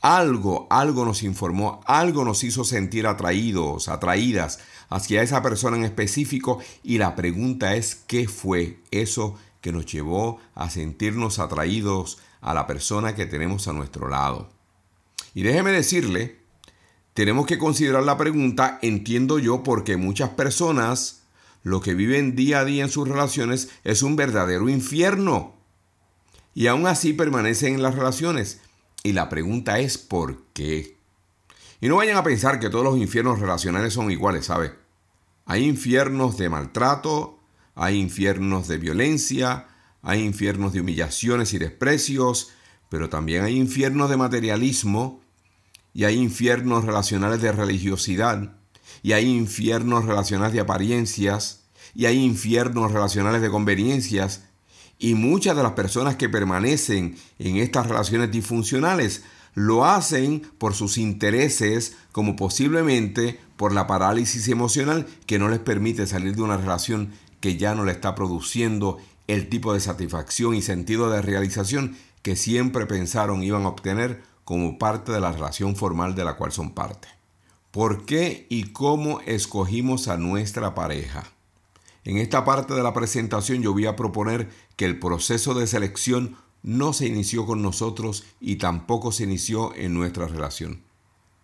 Algo, 0.00 0.66
algo 0.70 1.04
nos 1.04 1.22
informó, 1.22 1.82
algo 1.84 2.24
nos 2.24 2.42
hizo 2.44 2.64
sentir 2.64 3.06
atraídos, 3.06 3.88
atraídas 3.88 4.58
hacia 4.88 5.20
esa 5.20 5.42
persona 5.42 5.76
en 5.76 5.84
específico 5.84 6.60
y 6.82 6.96
la 6.96 7.14
pregunta 7.14 7.74
es, 7.74 7.94
¿qué 7.94 8.26
fue 8.26 8.80
eso 8.90 9.34
que 9.60 9.70
nos 9.70 9.84
llevó 9.84 10.40
a 10.54 10.70
sentirnos 10.70 11.38
atraídos 11.38 12.16
a 12.40 12.54
la 12.54 12.66
persona 12.66 13.14
que 13.14 13.26
tenemos 13.26 13.68
a 13.68 13.72
nuestro 13.72 14.08
lado. 14.08 14.50
Y 15.34 15.42
déjeme 15.42 15.72
decirle, 15.72 16.38
tenemos 17.14 17.46
que 17.46 17.58
considerar 17.58 18.02
la 18.04 18.16
pregunta, 18.16 18.78
entiendo 18.82 19.38
yo, 19.38 19.62
porque 19.62 19.96
muchas 19.96 20.30
personas 20.30 21.22
lo 21.62 21.80
que 21.80 21.94
viven 21.94 22.36
día 22.36 22.60
a 22.60 22.64
día 22.64 22.84
en 22.84 22.90
sus 22.90 23.08
relaciones 23.08 23.70
es 23.84 24.02
un 24.02 24.16
verdadero 24.16 24.68
infierno. 24.68 25.56
Y 26.54 26.66
aún 26.66 26.86
así 26.86 27.12
permanecen 27.12 27.74
en 27.74 27.82
las 27.82 27.94
relaciones. 27.94 28.60
Y 29.02 29.12
la 29.12 29.28
pregunta 29.28 29.78
es 29.78 29.98
¿por 29.98 30.42
qué? 30.52 30.96
Y 31.80 31.88
no 31.88 31.96
vayan 31.96 32.16
a 32.16 32.24
pensar 32.24 32.58
que 32.58 32.70
todos 32.70 32.84
los 32.84 32.98
infiernos 32.98 33.38
relacionales 33.38 33.92
son 33.92 34.10
iguales, 34.10 34.46
¿sabe? 34.46 34.72
Hay 35.46 35.64
infiernos 35.64 36.36
de 36.36 36.48
maltrato, 36.48 37.38
hay 37.74 37.96
infiernos 37.98 38.66
de 38.66 38.78
violencia, 38.78 39.68
hay 40.02 40.22
infiernos 40.22 40.72
de 40.72 40.80
humillaciones 40.80 41.52
y 41.54 41.58
desprecios, 41.58 42.50
pero 42.88 43.08
también 43.08 43.44
hay 43.44 43.56
infiernos 43.56 44.10
de 44.10 44.16
materialismo 44.16 45.20
y 45.92 46.04
hay 46.04 46.16
infiernos 46.16 46.84
relacionales 46.84 47.42
de 47.42 47.52
religiosidad 47.52 48.56
y 49.02 49.12
hay 49.12 49.28
infiernos 49.28 50.04
relacionales 50.04 50.52
de 50.52 50.60
apariencias 50.60 51.64
y 51.94 52.06
hay 52.06 52.24
infiernos 52.24 52.92
relacionales 52.92 53.42
de 53.42 53.50
conveniencias 53.50 54.44
y 54.98 55.14
muchas 55.14 55.56
de 55.56 55.62
las 55.62 55.72
personas 55.72 56.16
que 56.16 56.28
permanecen 56.28 57.16
en 57.38 57.56
estas 57.56 57.86
relaciones 57.86 58.30
disfuncionales 58.30 59.22
lo 59.54 59.84
hacen 59.84 60.42
por 60.58 60.74
sus 60.74 60.98
intereses 60.98 61.96
como 62.12 62.36
posiblemente 62.36 63.40
por 63.56 63.72
la 63.72 63.86
parálisis 63.86 64.48
emocional 64.48 65.06
que 65.26 65.38
no 65.38 65.48
les 65.48 65.58
permite 65.58 66.06
salir 66.06 66.36
de 66.36 66.42
una 66.42 66.56
relación 66.56 67.12
que 67.40 67.56
ya 67.56 67.74
no 67.74 67.84
le 67.84 67.92
está 67.92 68.14
produciendo 68.14 68.98
el 69.28 69.48
tipo 69.48 69.72
de 69.72 69.80
satisfacción 69.80 70.54
y 70.54 70.62
sentido 70.62 71.10
de 71.10 71.22
realización 71.22 71.96
que 72.22 72.34
siempre 72.34 72.86
pensaron 72.86 73.44
iban 73.44 73.64
a 73.64 73.68
obtener 73.68 74.22
como 74.44 74.78
parte 74.78 75.12
de 75.12 75.20
la 75.20 75.30
relación 75.30 75.76
formal 75.76 76.14
de 76.14 76.24
la 76.24 76.36
cual 76.36 76.50
son 76.50 76.72
parte. 76.72 77.08
¿Por 77.70 78.06
qué 78.06 78.46
y 78.48 78.72
cómo 78.72 79.20
escogimos 79.20 80.08
a 80.08 80.16
nuestra 80.16 80.74
pareja? 80.74 81.24
En 82.04 82.16
esta 82.16 82.44
parte 82.44 82.72
de 82.72 82.82
la 82.82 82.94
presentación 82.94 83.62
yo 83.62 83.74
voy 83.74 83.84
a 83.86 83.94
proponer 83.94 84.48
que 84.76 84.86
el 84.86 84.98
proceso 84.98 85.52
de 85.52 85.66
selección 85.66 86.36
no 86.62 86.94
se 86.94 87.06
inició 87.06 87.44
con 87.44 87.60
nosotros 87.60 88.24
y 88.40 88.56
tampoco 88.56 89.12
se 89.12 89.24
inició 89.24 89.74
en 89.76 89.92
nuestra 89.92 90.26
relación. 90.26 90.82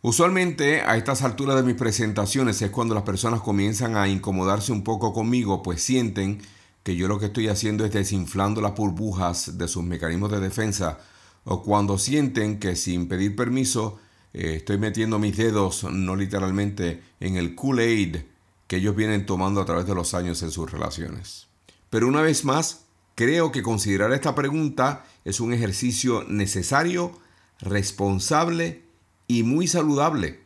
Usualmente 0.00 0.80
a 0.80 0.96
estas 0.96 1.22
alturas 1.22 1.56
de 1.56 1.62
mis 1.62 1.76
presentaciones 1.76 2.60
es 2.62 2.70
cuando 2.70 2.94
las 2.94 3.04
personas 3.04 3.40
comienzan 3.40 3.96
a 3.96 4.08
incomodarse 4.08 4.72
un 4.72 4.84
poco 4.84 5.12
conmigo, 5.12 5.62
pues 5.62 5.82
sienten 5.82 6.42
que 6.84 6.94
yo 6.94 7.08
lo 7.08 7.18
que 7.18 7.26
estoy 7.26 7.48
haciendo 7.48 7.84
es 7.84 7.92
desinflando 7.92 8.60
las 8.60 8.76
burbujas 8.76 9.58
de 9.58 9.66
sus 9.66 9.82
mecanismos 9.82 10.30
de 10.30 10.38
defensa 10.38 10.98
o 11.44 11.62
cuando 11.62 11.98
sienten 11.98 12.60
que 12.60 12.76
sin 12.76 13.08
pedir 13.08 13.34
permiso 13.34 13.98
eh, 14.34 14.56
estoy 14.56 14.78
metiendo 14.78 15.18
mis 15.18 15.36
dedos, 15.36 15.84
no 15.84 16.14
literalmente, 16.14 17.02
en 17.20 17.36
el 17.36 17.56
Kool-Aid 17.56 18.18
que 18.66 18.76
ellos 18.76 18.94
vienen 18.94 19.26
tomando 19.26 19.60
a 19.60 19.64
través 19.64 19.86
de 19.86 19.94
los 19.94 20.14
años 20.14 20.42
en 20.42 20.50
sus 20.50 20.70
relaciones. 20.70 21.46
Pero 21.88 22.06
una 22.06 22.20
vez 22.20 22.44
más, 22.44 22.84
creo 23.14 23.50
que 23.50 23.62
considerar 23.62 24.12
esta 24.12 24.34
pregunta 24.34 25.06
es 25.24 25.40
un 25.40 25.54
ejercicio 25.54 26.24
necesario, 26.28 27.18
responsable 27.60 28.82
y 29.26 29.42
muy 29.42 29.68
saludable 29.68 30.43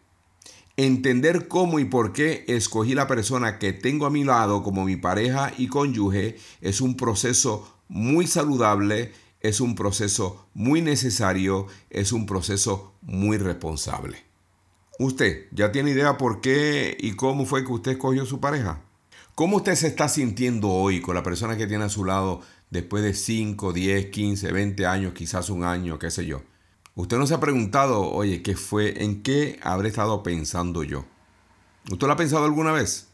Entender 0.79 1.49
cómo 1.49 1.81
y 1.81 1.85
por 1.87 2.13
qué 2.13 2.45
escogí 2.47 2.95
la 2.95 3.09
persona 3.09 3.59
que 3.59 3.73
tengo 3.73 4.07
a 4.07 4.11
mi 4.11 4.23
lado 4.23 4.63
como 4.63 4.85
mi 4.85 4.95
pareja 4.95 5.53
y 5.59 5.67
cónyuge 5.67 6.37
es 6.61 6.81
un 6.81 6.97
proceso 6.97 7.69
muy 7.89 8.29
saludable, 8.29 9.11
es 9.41 9.61
un 9.61 9.75
proceso 9.75 10.47
muy 10.55 10.81
necesario, 10.81 11.67
es 11.91 12.13
un 12.13 12.27
proceso 12.27 12.95
muy 13.03 13.39
responsable. 13.39 14.25
¿Usted 15.01 15.49
ya 15.51 15.73
tiene 15.73 15.91
idea 15.91 16.17
por 16.17 16.41
qué 16.41 16.97
y 17.01 17.17
cómo 17.17 17.45
fue 17.45 17.65
que 17.65 17.73
usted 17.73 17.91
escogió 17.91 18.25
su 18.25 18.39
pareja? 18.39 18.81
¿Cómo 19.35 19.57
usted 19.57 19.75
se 19.75 19.89
está 19.89 20.09
sintiendo 20.09 20.69
hoy 20.71 21.01
con 21.01 21.17
la 21.17 21.25
persona 21.25 21.57
que 21.57 21.67
tiene 21.67 21.87
a 21.87 21.89
su 21.89 22.05
lado 22.05 22.41
después 22.71 23.03
de 23.03 23.15
5, 23.15 23.73
10, 23.73 24.07
15, 24.11 24.53
20 24.53 24.87
años, 24.87 25.13
quizás 25.13 25.51
un 25.51 25.65
año, 25.65 25.99
qué 25.99 26.13
sé 26.13 26.25
yo? 26.25 26.43
Usted 26.99 27.17
no 27.17 27.29
se 27.29 27.35
ha 27.35 27.39
preguntado, 27.39 28.11
oye, 28.11 28.43
¿qué 28.43 28.57
fue? 28.57 29.05
¿En 29.05 29.23
qué 29.23 29.61
habré 29.63 29.89
estado 29.89 30.25
pensando 30.25 30.83
yo? 30.83 31.05
¿Usted 31.93 32.09
lo 32.09 32.13
ha 32.13 32.17
pensado 32.17 32.45
alguna 32.45 32.73
vez? 32.73 33.07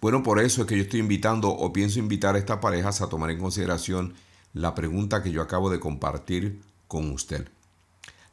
Bueno, 0.00 0.24
por 0.24 0.40
eso 0.40 0.62
es 0.62 0.66
que 0.66 0.76
yo 0.76 0.82
estoy 0.82 0.98
invitando 0.98 1.48
o 1.48 1.72
pienso 1.72 2.00
invitar 2.00 2.34
a 2.34 2.38
estas 2.38 2.58
parejas 2.58 3.00
a 3.00 3.08
tomar 3.08 3.30
en 3.30 3.38
consideración 3.38 4.14
la 4.52 4.74
pregunta 4.74 5.22
que 5.22 5.30
yo 5.30 5.42
acabo 5.42 5.70
de 5.70 5.78
compartir 5.78 6.60
con 6.88 7.08
usted. 7.12 7.48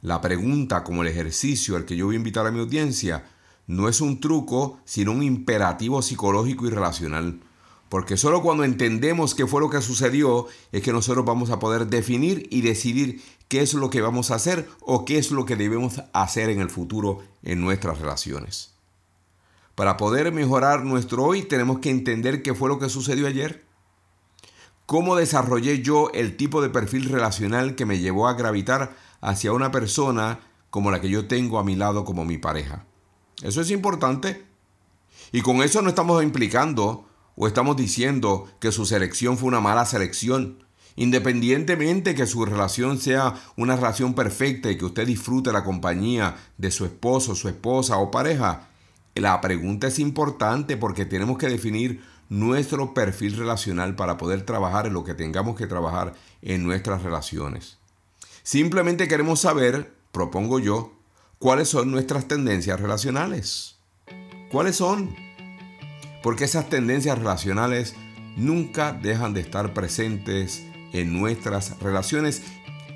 La 0.02 0.20
pregunta 0.20 0.84
como 0.84 1.04
el 1.04 1.10
ejercicio 1.10 1.76
al 1.76 1.86
que 1.86 1.96
yo 1.96 2.08
voy 2.08 2.16
a 2.16 2.18
invitar 2.18 2.48
a 2.48 2.52
mi 2.52 2.60
audiencia 2.60 3.24
no 3.68 3.90
es 3.90 4.02
un 4.02 4.20
truco, 4.20 4.80
sino 4.84 5.12
un 5.12 5.22
imperativo 5.22 6.02
psicológico 6.02 6.66
y 6.66 6.72
relacional. 6.72 7.40
Porque 7.90 8.18
solo 8.18 8.42
cuando 8.42 8.64
entendemos 8.64 9.34
qué 9.34 9.48
fue 9.48 9.62
lo 9.62 9.70
que 9.70 9.82
sucedió 9.82 10.48
es 10.72 10.82
que 10.82 10.92
nosotros 10.92 11.26
vamos 11.26 11.50
a 11.50 11.60
poder 11.60 11.88
definir 11.88 12.48
y 12.52 12.62
decidir 12.62 13.22
qué 13.48 13.62
es 13.62 13.74
lo 13.74 13.90
que 13.90 14.02
vamos 14.02 14.30
a 14.30 14.36
hacer 14.36 14.68
o 14.82 15.06
qué 15.06 15.18
es 15.18 15.32
lo 15.32 15.46
que 15.46 15.56
debemos 15.56 16.02
hacer 16.14 16.50
en 16.50 16.60
el 16.60 16.70
futuro 16.70 17.24
en 17.44 17.62
nuestras 17.62 18.00
relaciones. 18.00 18.74
Para 19.76 19.96
poder 19.96 20.34
mejorar 20.34 20.84
nuestro 20.84 21.24
hoy 21.24 21.44
tenemos 21.44 21.80
que 21.80 21.90
entender 21.90 22.42
qué 22.42 22.54
fue 22.54 22.68
lo 22.68 22.80
que 22.80 22.90
sucedió 22.90 23.28
ayer. 23.28 23.64
¿Cómo 24.86 25.16
desarrollé 25.16 25.82
yo 25.82 26.10
el 26.14 26.36
tipo 26.36 26.62
de 26.62 26.70
perfil 26.70 27.10
relacional 27.10 27.76
que 27.76 27.86
me 27.86 28.00
llevó 28.00 28.28
a 28.28 28.34
gravitar 28.34 28.96
hacia 29.22 29.54
una 29.54 29.72
persona 29.72 30.40
como 30.70 30.92
la 30.92 31.00
que 31.00 31.10
yo 31.10 31.28
tengo 31.28 31.60
a 31.60 31.64
mi 31.64 31.76
lado 31.76 32.06
como 32.06 32.26
mi 32.26 32.38
pareja? 32.38 32.86
Eso 33.44 33.62
es 33.62 33.72
importante. 33.72 34.46
Y 35.32 35.42
con 35.42 35.62
eso 35.62 35.82
no 35.82 35.90
estamos 35.90 36.24
implicando 36.24 37.07
o 37.38 37.48
estamos 37.48 37.78
diciendo 37.78 38.50
que 38.60 38.72
su 38.72 38.86
selección 38.86 39.38
fue 39.38 39.48
una 39.48 39.62
mala 39.62 39.86
selección. 39.86 40.64
Independientemente 40.96 42.16
que 42.16 42.26
su 42.26 42.44
relación 42.44 42.98
sea 42.98 43.36
una 43.56 43.76
relación 43.76 44.16
perfecta 44.16 44.72
y 44.72 44.78
que 44.78 44.86
usted 44.86 45.06
disfrute 45.06 45.54
la 45.54 45.64
compañía 45.64 46.36
de 46.58 46.72
su 46.72 46.86
esposo, 46.86 47.36
su 47.36 47.48
esposa 47.48 47.98
o 47.98 48.10
pareja, 48.10 48.70
la 49.14 49.40
pregunta 49.40 49.88
es 49.88 50.00
importante 50.00 50.76
porque 50.76 51.06
tenemos 51.06 51.38
que 51.38 51.48
definir 51.48 52.04
nuestro 52.30 52.96
perfil 52.96 53.38
relacional 53.38 53.96
para 53.96 54.18
poder 54.18 54.42
trabajar 54.42 54.88
en 54.88 54.94
lo 54.94 55.04
que 55.04 55.14
tengamos 55.14 55.56
que 55.56 55.68
trabajar 55.68 56.16
en 56.42 56.64
nuestras 56.64 57.04
relaciones. 57.04 57.78
Simplemente 58.42 59.08
queremos 59.08 59.42
saber, 59.42 59.94
propongo 60.12 60.58
yo, 60.58 60.94
cuáles 61.38 61.70
son 61.70 61.92
nuestras 61.92 62.28
tendencias 62.28 62.80
relacionales. 62.80 63.76
¿Cuáles 64.50 64.78
son? 64.78 65.27
Porque 66.22 66.46
esas 66.46 66.70
tendencias 66.70 67.18
relacionales 67.18 67.96
nunca 68.36 68.94
dejan 68.94 69.34
de 69.34 69.42
estar 69.42 69.74
presentes 69.74 70.66
en 70.94 71.20
nuestras 71.20 71.80
relaciones 71.80 72.44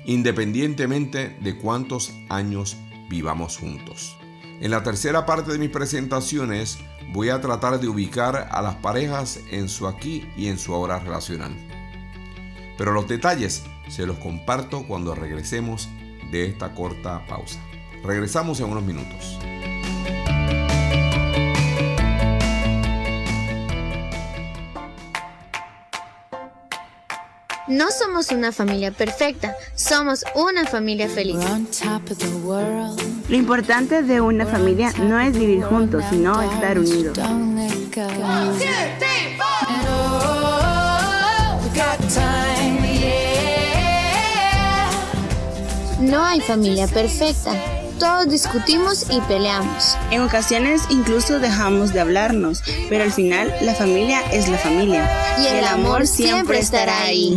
independientemente 0.04 1.36
de 1.40 1.56
cuántos 1.56 2.12
años 2.28 2.76
vivamos 3.08 3.58
juntos. 3.58 4.16
En 4.60 4.70
la 4.70 4.82
tercera 4.82 5.26
parte 5.26 5.52
de 5.52 5.58
mis 5.58 5.70
presentaciones 5.70 6.78
voy 7.12 7.30
a 7.30 7.40
tratar 7.40 7.80
de 7.80 7.88
ubicar 7.88 8.48
a 8.50 8.62
las 8.62 8.76
parejas 8.76 9.40
en 9.50 9.68
su 9.68 9.86
aquí 9.86 10.26
y 10.36 10.48
en 10.48 10.58
su 10.58 10.74
ahora 10.74 10.98
relacional. 10.98 11.52
Pero 12.78 12.92
los 12.92 13.08
detalles 13.08 13.64
se 13.88 14.06
los 14.06 14.18
comparto 14.18 14.84
cuando 14.86 15.14
regresemos 15.14 15.88
de 16.30 16.46
esta 16.46 16.74
corta 16.74 17.26
pausa. 17.26 17.60
Regresamos 18.02 18.60
en 18.60 18.66
unos 18.66 18.84
minutos. 18.84 19.38
No 27.72 27.90
somos 27.90 28.30
una 28.32 28.52
familia 28.52 28.90
perfecta, 28.90 29.56
somos 29.74 30.26
una 30.34 30.66
familia 30.66 31.08
feliz. 31.08 31.38
Lo 33.30 33.34
importante 33.34 34.02
de 34.02 34.20
una 34.20 34.44
familia 34.44 34.92
no 34.98 35.18
es 35.18 35.32
vivir 35.32 35.62
juntos, 35.62 36.04
sino 36.10 36.42
estar 36.42 36.78
unidos. 36.78 37.18
No 45.98 46.22
hay 46.26 46.40
familia 46.42 46.86
perfecta. 46.88 47.54
Todos 47.98 48.28
discutimos 48.28 49.06
y 49.10 49.20
peleamos. 49.22 49.96
En 50.10 50.20
ocasiones 50.22 50.82
incluso 50.90 51.38
dejamos 51.38 51.94
de 51.94 52.00
hablarnos, 52.00 52.62
pero 52.90 53.04
al 53.04 53.12
final 53.12 53.54
la 53.62 53.74
familia 53.74 54.20
es 54.30 54.48
la 54.48 54.58
familia. 54.58 55.08
Y 55.40 55.46
el 55.46 55.64
amor 55.64 56.06
siempre 56.06 56.58
estará 56.58 57.04
ahí. 57.04 57.36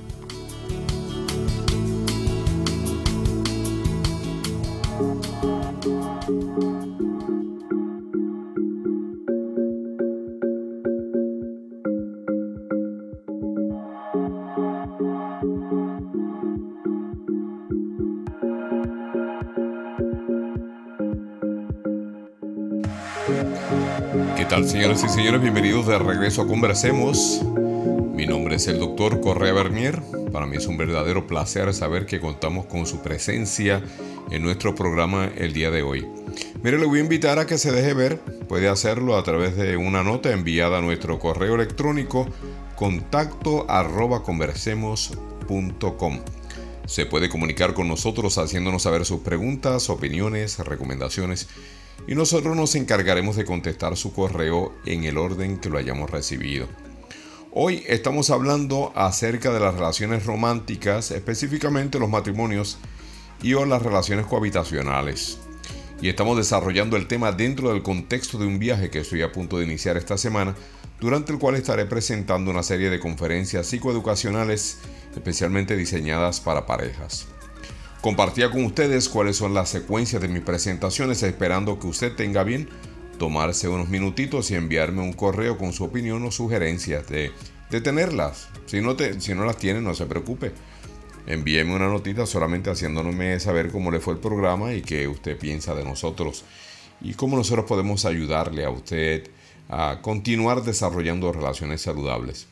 ¿Qué 24.41 24.47
tal, 24.47 24.67
señoras 24.67 25.03
y 25.03 25.07
señores? 25.07 25.39
Bienvenidos 25.39 25.85
de 25.85 25.99
regreso 25.99 26.41
a 26.41 26.47
Conversemos. 26.47 27.43
Mi 28.15 28.25
nombre 28.25 28.55
es 28.55 28.67
el 28.67 28.79
doctor 28.79 29.21
Correa 29.21 29.53
Bernier. 29.53 30.01
Para 30.31 30.47
mí 30.47 30.57
es 30.57 30.65
un 30.65 30.77
verdadero 30.77 31.27
placer 31.27 31.71
saber 31.75 32.07
que 32.07 32.19
contamos 32.19 32.65
con 32.65 32.87
su 32.87 33.03
presencia 33.03 33.83
en 34.31 34.41
nuestro 34.41 34.73
programa 34.73 35.29
el 35.37 35.53
día 35.53 35.69
de 35.69 35.83
hoy. 35.83 36.07
Mire, 36.63 36.79
le 36.79 36.87
voy 36.87 36.97
a 36.97 37.03
invitar 37.03 37.37
a 37.37 37.45
que 37.45 37.59
se 37.59 37.71
deje 37.71 37.93
ver. 37.93 38.19
Puede 38.49 38.67
hacerlo 38.67 39.15
a 39.15 39.23
través 39.23 39.55
de 39.55 39.77
una 39.77 40.01
nota 40.01 40.31
enviada 40.31 40.79
a 40.79 40.81
nuestro 40.81 41.19
correo 41.19 41.53
electrónico 41.53 42.27
contacto 42.75 43.69
arroba 43.69 44.23
conversemos.com. 44.23 46.19
Se 46.87 47.05
puede 47.05 47.29
comunicar 47.29 47.75
con 47.75 47.87
nosotros 47.87 48.39
haciéndonos 48.39 48.81
saber 48.81 49.05
sus 49.05 49.19
preguntas, 49.19 49.91
opiniones, 49.91 50.57
recomendaciones 50.57 51.47
y 52.07 52.15
nosotros 52.15 52.55
nos 52.55 52.75
encargaremos 52.75 53.35
de 53.35 53.45
contestar 53.45 53.95
su 53.97 54.13
correo 54.13 54.73
en 54.85 55.03
el 55.03 55.17
orden 55.17 55.57
que 55.59 55.69
lo 55.69 55.77
hayamos 55.77 56.09
recibido. 56.09 56.67
Hoy 57.53 57.83
estamos 57.87 58.29
hablando 58.29 58.93
acerca 58.95 59.51
de 59.51 59.59
las 59.59 59.75
relaciones 59.75 60.25
románticas, 60.25 61.11
específicamente 61.11 61.99
los 61.99 62.09
matrimonios 62.09 62.77
y 63.43 63.53
o 63.53 63.65
las 63.65 63.81
relaciones 63.81 64.25
cohabitacionales. 64.25 65.37
Y 66.01 66.09
estamos 66.09 66.37
desarrollando 66.37 66.97
el 66.97 67.07
tema 67.07 67.31
dentro 67.31 67.69
del 67.69 67.83
contexto 67.83 68.37
de 68.37 68.47
un 68.47 68.57
viaje 68.57 68.89
que 68.89 68.99
estoy 68.99 69.21
a 69.21 69.31
punto 69.31 69.57
de 69.57 69.65
iniciar 69.65 69.97
esta 69.97 70.17
semana, 70.17 70.55
durante 70.99 71.33
el 71.33 71.39
cual 71.39 71.55
estaré 71.55 71.85
presentando 71.85 72.51
una 72.51 72.63
serie 72.63 72.89
de 72.89 72.99
conferencias 72.99 73.67
psicoeducacionales 73.67 74.79
especialmente 75.13 75.75
diseñadas 75.75 76.39
para 76.39 76.65
parejas. 76.65 77.27
Compartía 78.01 78.49
con 78.49 78.65
ustedes 78.65 79.09
cuáles 79.09 79.37
son 79.37 79.53
las 79.53 79.69
secuencias 79.69 80.23
de 80.23 80.27
mis 80.27 80.41
presentaciones, 80.41 81.21
esperando 81.21 81.77
que 81.79 81.85
usted 81.85 82.15
tenga 82.15 82.43
bien 82.43 82.67
tomarse 83.19 83.67
unos 83.67 83.89
minutitos 83.89 84.49
y 84.49 84.55
enviarme 84.55 85.03
un 85.03 85.13
correo 85.13 85.55
con 85.59 85.71
su 85.71 85.83
opinión 85.83 86.25
o 86.25 86.31
sugerencias 86.31 87.07
de, 87.07 87.31
tenerlas. 87.69 88.49
Si 88.65 88.81
no, 88.81 88.95
si 89.19 89.35
no 89.35 89.45
las 89.45 89.57
tiene, 89.57 89.81
no 89.81 89.93
se 89.93 90.07
preocupe. 90.07 90.51
Envíeme 91.27 91.75
una 91.75 91.87
notita 91.87 92.25
solamente 92.25 92.71
haciéndome 92.71 93.39
saber 93.39 93.69
cómo 93.71 93.91
le 93.91 93.99
fue 93.99 94.15
el 94.15 94.19
programa 94.19 94.73
y 94.73 94.81
qué 94.81 95.07
usted 95.07 95.37
piensa 95.37 95.75
de 95.75 95.83
nosotros 95.83 96.43
y 97.01 97.13
cómo 97.13 97.37
nosotros 97.37 97.65
podemos 97.67 98.05
ayudarle 98.05 98.65
a 98.65 98.71
usted 98.71 99.29
a 99.69 99.99
continuar 100.01 100.63
desarrollando 100.63 101.31
relaciones 101.31 101.81
saludables. 101.83 102.47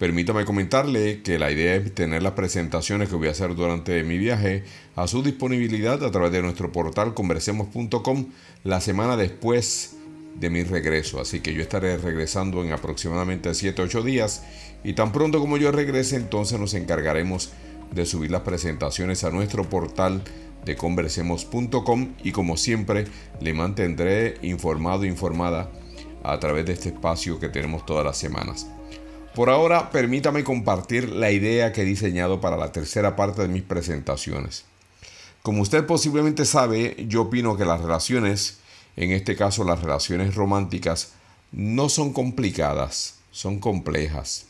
Permítame 0.00 0.46
comentarle 0.46 1.20
que 1.20 1.38
la 1.38 1.50
idea 1.50 1.74
es 1.74 1.94
tener 1.94 2.22
las 2.22 2.32
presentaciones 2.32 3.10
que 3.10 3.16
voy 3.16 3.28
a 3.28 3.32
hacer 3.32 3.54
durante 3.54 4.02
mi 4.02 4.16
viaje 4.16 4.64
a 4.96 5.06
su 5.06 5.22
disponibilidad 5.22 6.02
a 6.02 6.10
través 6.10 6.32
de 6.32 6.40
nuestro 6.40 6.72
portal 6.72 7.12
conversemos.com 7.12 8.28
la 8.64 8.80
semana 8.80 9.18
después 9.18 9.96
de 10.36 10.48
mi 10.48 10.62
regreso. 10.62 11.20
Así 11.20 11.40
que 11.40 11.52
yo 11.52 11.60
estaré 11.60 11.98
regresando 11.98 12.64
en 12.64 12.72
aproximadamente 12.72 13.52
7 13.52 13.82
8 13.82 14.02
días 14.02 14.42
y 14.84 14.94
tan 14.94 15.12
pronto 15.12 15.38
como 15.38 15.58
yo 15.58 15.70
regrese 15.70 16.16
entonces 16.16 16.58
nos 16.58 16.72
encargaremos 16.72 17.52
de 17.92 18.06
subir 18.06 18.30
las 18.30 18.40
presentaciones 18.40 19.22
a 19.24 19.30
nuestro 19.30 19.68
portal 19.68 20.22
de 20.64 20.76
conversemos.com 20.76 22.14
y 22.24 22.32
como 22.32 22.56
siempre 22.56 23.04
le 23.42 23.52
mantendré 23.52 24.38
informado 24.40 25.04
informada 25.04 25.70
a 26.22 26.40
través 26.40 26.64
de 26.64 26.72
este 26.72 26.88
espacio 26.88 27.38
que 27.38 27.50
tenemos 27.50 27.84
todas 27.84 28.06
las 28.06 28.16
semanas. 28.16 28.66
Por 29.34 29.48
ahora, 29.48 29.90
permítame 29.90 30.42
compartir 30.42 31.08
la 31.08 31.30
idea 31.30 31.72
que 31.72 31.82
he 31.82 31.84
diseñado 31.84 32.40
para 32.40 32.56
la 32.56 32.72
tercera 32.72 33.14
parte 33.14 33.42
de 33.42 33.48
mis 33.48 33.62
presentaciones. 33.62 34.64
Como 35.42 35.62
usted 35.62 35.86
posiblemente 35.86 36.44
sabe, 36.44 36.96
yo 37.08 37.22
opino 37.22 37.56
que 37.56 37.64
las 37.64 37.80
relaciones, 37.80 38.58
en 38.96 39.12
este 39.12 39.36
caso 39.36 39.62
las 39.62 39.80
relaciones 39.80 40.34
románticas, 40.34 41.12
no 41.52 41.88
son 41.88 42.12
complicadas, 42.12 43.20
son 43.30 43.60
complejas. 43.60 44.46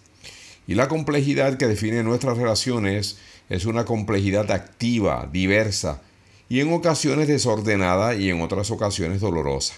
Y 0.66 0.74
la 0.74 0.88
complejidad 0.88 1.58
que 1.58 1.66
define 1.66 2.02
nuestras 2.02 2.38
relaciones 2.38 3.18
es 3.50 3.66
una 3.66 3.84
complejidad 3.84 4.50
activa, 4.50 5.28
diversa 5.30 6.00
y 6.48 6.60
en 6.60 6.72
ocasiones 6.72 7.28
desordenada 7.28 8.14
y 8.14 8.30
en 8.30 8.40
otras 8.40 8.70
ocasiones 8.70 9.20
dolorosa. 9.20 9.74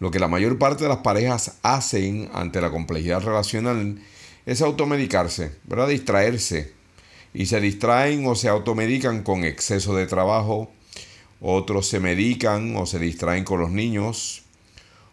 Lo 0.00 0.10
que 0.10 0.20
la 0.20 0.28
mayor 0.28 0.58
parte 0.58 0.84
de 0.84 0.88
las 0.88 0.98
parejas 0.98 1.58
hacen 1.62 2.30
ante 2.32 2.60
la 2.60 2.70
complejidad 2.70 3.22
relacional 3.22 4.00
es 4.46 4.62
automedicarse, 4.62 5.52
¿verdad? 5.64 5.88
Distraerse. 5.88 6.72
Y 7.34 7.46
se 7.46 7.60
distraen 7.60 8.26
o 8.26 8.34
se 8.34 8.48
automedican 8.48 9.22
con 9.22 9.44
exceso 9.44 9.94
de 9.94 10.06
trabajo, 10.06 10.70
otros 11.40 11.86
se 11.86 12.00
medican 12.00 12.76
o 12.76 12.86
se 12.86 12.98
distraen 12.98 13.44
con 13.44 13.60
los 13.60 13.70
niños, 13.70 14.42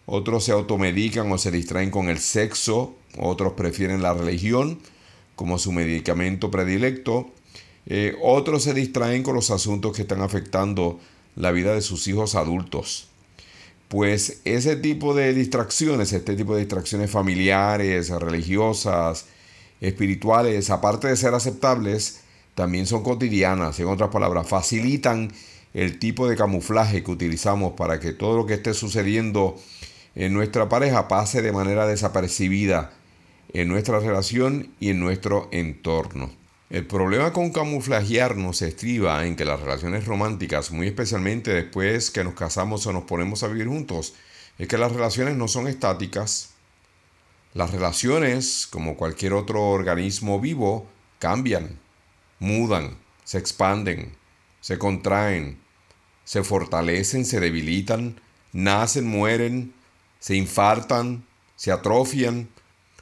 otros 0.06 0.46
se 0.46 0.52
automedican 0.52 1.32
o 1.32 1.38
se 1.38 1.52
distraen 1.52 1.90
con 1.90 2.10
el 2.10 2.20
sexo, 2.20 2.96
otros 3.18 3.54
prefieren 3.54 4.02
la 4.02 4.14
religión 4.14 4.80
como 5.36 5.58
su 5.58 5.72
medicamento 5.72 6.50
predilecto, 6.52 7.32
eh, 7.88 8.16
otros 8.22 8.64
se 8.64 8.74
distraen 8.74 9.24
con 9.24 9.36
los 9.36 9.52
asuntos 9.52 9.96
que 9.96 10.04
están 10.04 10.22
afectando 10.22 11.00
la 11.36 11.52
vida 11.52 11.74
de 11.74 11.82
sus 11.82 12.08
hijos 12.08 12.36
adultos. 12.36 13.10
Pues 13.88 14.42
ese 14.46 14.76
tipo 14.76 15.14
de 15.14 15.34
distracciones, 15.34 16.12
este 16.12 16.36
tipo 16.36 16.56
de 16.56 16.62
distracciones 16.62 17.12
familiares, 17.12 18.10
religiosas, 18.10 19.26
espirituales, 19.80 20.70
aparte 20.70 21.08
de 21.08 21.16
ser 21.16 21.34
aceptables, 21.34 22.22
también 22.56 22.88
son 22.88 23.04
cotidianas, 23.04 23.80
en 23.80 23.88
otras 23.88 24.10
palabras, 24.10 24.48
facilitan 24.48 25.32
el 25.74 26.00
tipo 26.00 26.28
de 26.28 26.38
camuflaje 26.38 27.04
que 27.04 27.12
utilizamos 27.12 27.74
para 27.74 28.00
que 28.00 28.14
todo 28.14 28.38
lo 28.38 28.46
que 28.46 28.56
esté 28.56 28.74
sucediendo 28.74 29.58
en 30.16 30.34
nuestra 30.34 30.70
pareja 30.70 31.08
pase 31.08 31.42
de 31.42 31.52
manera 31.52 31.86
desapercibida 31.86 32.92
en 33.54 33.68
nuestra 33.68 34.00
relación 34.00 34.70
y 34.80 34.90
en 34.90 35.00
nuestro 35.00 35.50
entorno. 35.52 36.45
El 36.70 36.88
problema 36.88 37.32
con 37.32 37.52
camuflajearnos 37.52 38.64
estriba 38.64 39.26
en 39.28 39.36
que 39.36 39.46
las 39.46 39.60
relaciones 39.60 40.06
románticas, 40.06 40.72
muy 40.72 40.88
especialmente 40.88 41.54
después 41.54 42.10
que 42.10 42.24
nos 42.24 42.34
casamos 42.34 42.88
o 42.88 42.94
nos 42.94 43.04
ponemos 43.04 43.44
a 43.44 43.48
vivir 43.48 43.68
juntos, 43.68 44.16
es 44.58 44.68
que 44.68 44.80
las 44.80 44.92
relaciones 44.92 45.36
no 45.36 45.48
son 45.48 45.68
estáticas. 45.68 46.56
Las 47.54 47.72
relaciones, 47.72 48.68
como 48.68 48.98
cualquier 48.98 49.34
otro 49.34 49.62
organismo 49.62 50.40
vivo, 50.42 50.88
cambian, 51.20 51.80
mudan, 52.40 52.98
se 53.24 53.38
expanden, 53.38 54.16
se 54.60 54.80
contraen, 54.80 55.60
se 56.24 56.44
fortalecen, 56.44 57.26
se 57.26 57.40
debilitan, 57.40 58.20
nacen, 58.54 59.06
mueren, 59.06 59.74
se 60.20 60.36
infartan, 60.36 61.26
se 61.56 61.72
atrofian. 61.72 62.50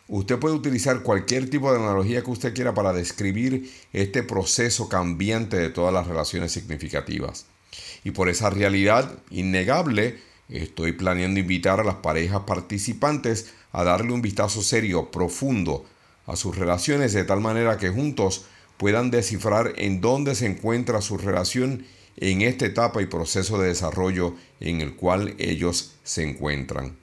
Usted 0.10 0.38
puede 0.38 0.56
utilizar 0.56 1.02
cualquier 1.02 1.50
tipo 1.50 1.72
de 1.72 1.80
analogía 1.80 2.24
que 2.24 2.32
usted 2.32 2.54
quiera 2.54 2.74
para 2.74 2.92
describir 2.92 3.72
este 3.94 4.22
proceso 4.22 4.90
cambiante 4.90 5.58
de 5.58 5.70
todas 5.70 5.94
las 5.94 6.08
relaciones 6.08 6.52
significativas. 6.52 7.46
Y 8.04 8.12
por 8.12 8.28
esa 8.28 8.50
realidad 8.50 9.18
innegable, 9.30 10.20
estoy 10.50 10.92
planeando 10.92 11.40
invitar 11.40 11.80
a 11.80 11.86
las 11.86 11.96
parejas 11.96 12.42
participantes 12.42 13.54
a 13.72 13.86
darle 13.86 14.12
un 14.12 14.22
vistazo 14.22 14.62
serio, 14.62 15.10
profundo 15.10 15.86
a 16.26 16.36
sus 16.36 16.58
relaciones 16.58 17.14
de 17.14 17.24
tal 17.24 17.40
manera 17.40 17.78
que 17.78 17.90
juntos 17.90 18.46
puedan 18.78 19.10
descifrar 19.10 19.74
en 19.78 20.02
dónde 20.02 20.36
se 20.36 20.48
encuentra 20.48 21.02
su 21.02 21.18
relación 21.18 21.86
en 22.18 22.42
esta 22.42 22.66
etapa 22.66 23.02
y 23.02 23.06
proceso 23.06 23.58
de 23.58 23.70
desarrollo 23.70 24.36
en 24.60 24.82
el 24.82 24.96
cual 24.96 25.36
ellos 25.40 25.96
se 26.04 26.24
encuentran. 26.24 27.03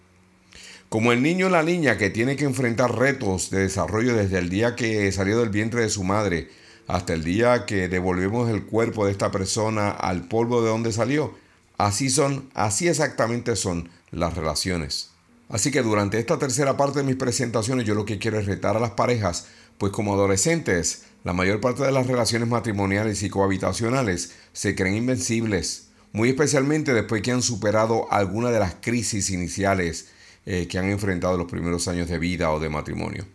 Como 0.91 1.13
el 1.13 1.23
niño 1.23 1.47
o 1.47 1.51
la 1.51 1.63
niña 1.63 1.97
que 1.99 2.11
tiene 2.11 2.35
que 2.35 2.45
enfrentar 2.45 2.99
retos 2.99 3.51
de 3.51 3.61
desarrollo 3.61 4.17
desde 4.17 4.39
el 4.39 4.51
día 4.51 4.75
que 4.75 5.13
salió 5.13 5.39
del 5.39 5.49
vientre 5.49 5.83
de 5.83 5.89
su 5.89 6.03
madre 6.03 6.51
hasta 6.89 7.13
el 7.13 7.23
día 7.23 7.65
que 7.65 7.87
devolvemos 7.87 8.51
el 8.51 8.65
cuerpo 8.65 9.07
de 9.07 9.13
esta 9.13 9.31
persona 9.31 9.93
al 9.93 10.27
polvo 10.27 10.63
de 10.63 10.71
donde 10.71 10.91
salió, 10.91 11.33
así 11.79 12.11
son, 12.11 12.51
así 12.55 12.89
exactamente 12.89 13.55
son 13.55 13.89
las 14.11 14.35
relaciones. 14.35 15.11
Así 15.49 15.71
que 15.71 15.83
durante 15.83 16.19
esta 16.19 16.41
tercera 16.41 16.77
parte 16.77 16.99
de 16.99 17.05
mis 17.05 17.15
presentaciones 17.15 17.87
yo 17.87 17.95
lo 17.95 18.05
que 18.05 18.19
quiero 18.19 18.41
es 18.41 18.47
retar 18.47 18.77
a 18.77 18.81
las 18.81 18.91
parejas, 18.91 19.47
pues 19.79 19.93
como 19.93 20.15
adolescentes, 20.15 21.05
la 21.23 21.33
mayor 21.33 21.61
parte 21.61 21.85
de 21.85 21.93
las 21.93 22.09
relaciones 22.09 22.49
matrimoniales 22.49 23.23
y 23.23 23.31
cohabitacionales 23.31 24.33
se 24.53 24.75
creen 24.75 24.97
invencibles, 24.97 25.91
muy 26.13 26.31
especialmente 26.31 26.93
después 26.95 27.23
que 27.23 27.31
han 27.31 27.43
superado 27.43 28.13
alguna 28.13 28.51
de 28.51 28.59
las 28.59 28.75
crisis 28.81 29.31
iniciales 29.31 30.09
eh, 30.47 30.67
que 30.69 30.79
han 30.79 30.91
enfrentado 30.91 31.37
los 31.37 31.51
primeros 31.51 31.89
años 31.89 32.09
de 32.09 32.19
vida 32.19 32.51
o 32.51 32.61
de 32.61 32.69
matrimonio. 32.69 33.27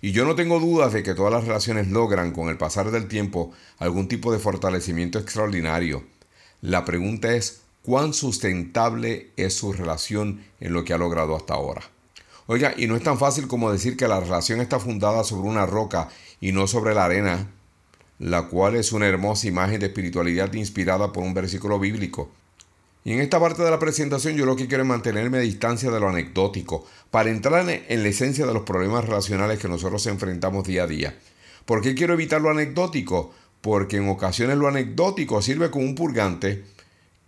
Y 0.00 0.12
yo 0.12 0.24
no 0.24 0.34
tengo 0.34 0.60
dudas 0.60 0.92
de 0.92 1.02
que 1.02 1.14
todas 1.14 1.32
las 1.32 1.44
relaciones 1.44 1.88
logran 1.88 2.32
con 2.32 2.48
el 2.48 2.58
pasar 2.58 2.90
del 2.90 3.08
tiempo 3.08 3.52
algún 3.78 4.08
tipo 4.08 4.32
de 4.32 4.38
fortalecimiento 4.38 5.18
extraordinario. 5.18 6.04
La 6.60 6.84
pregunta 6.84 7.34
es, 7.34 7.62
¿cuán 7.82 8.12
sustentable 8.12 9.30
es 9.36 9.54
su 9.54 9.72
relación 9.72 10.44
en 10.60 10.72
lo 10.72 10.84
que 10.84 10.92
ha 10.92 10.98
logrado 10.98 11.36
hasta 11.36 11.54
ahora? 11.54 11.82
Oiga, 12.46 12.74
y 12.76 12.86
no 12.86 12.94
es 12.94 13.02
tan 13.02 13.18
fácil 13.18 13.48
como 13.48 13.72
decir 13.72 13.96
que 13.96 14.06
la 14.06 14.20
relación 14.20 14.60
está 14.60 14.78
fundada 14.78 15.24
sobre 15.24 15.48
una 15.48 15.66
roca 15.66 16.08
y 16.40 16.52
no 16.52 16.68
sobre 16.68 16.94
la 16.94 17.06
arena, 17.06 17.50
la 18.18 18.48
cual 18.48 18.76
es 18.76 18.92
una 18.92 19.06
hermosa 19.06 19.48
imagen 19.48 19.80
de 19.80 19.86
espiritualidad 19.86 20.52
inspirada 20.52 21.12
por 21.12 21.24
un 21.24 21.34
versículo 21.34 21.78
bíblico. 21.78 22.30
Y 23.06 23.12
en 23.12 23.20
esta 23.20 23.38
parte 23.38 23.62
de 23.62 23.70
la 23.70 23.78
presentación 23.78 24.34
yo 24.34 24.44
lo 24.46 24.56
que 24.56 24.66
quiero 24.66 24.82
es 24.82 24.88
mantenerme 24.88 25.38
a 25.38 25.42
distancia 25.42 25.92
de 25.92 26.00
lo 26.00 26.08
anecdótico, 26.08 26.84
para 27.12 27.30
entrar 27.30 27.64
en 27.70 28.02
la 28.02 28.08
esencia 28.08 28.44
de 28.44 28.52
los 28.52 28.64
problemas 28.64 29.04
relacionales 29.04 29.60
que 29.60 29.68
nosotros 29.68 30.04
enfrentamos 30.08 30.66
día 30.66 30.82
a 30.82 30.86
día. 30.88 31.16
¿Por 31.66 31.82
qué 31.82 31.94
quiero 31.94 32.14
evitar 32.14 32.40
lo 32.40 32.50
anecdótico? 32.50 33.32
Porque 33.60 33.98
en 33.98 34.08
ocasiones 34.08 34.56
lo 34.56 34.66
anecdótico 34.66 35.40
sirve 35.40 35.70
como 35.70 35.84
un 35.84 35.94
purgante 35.94 36.64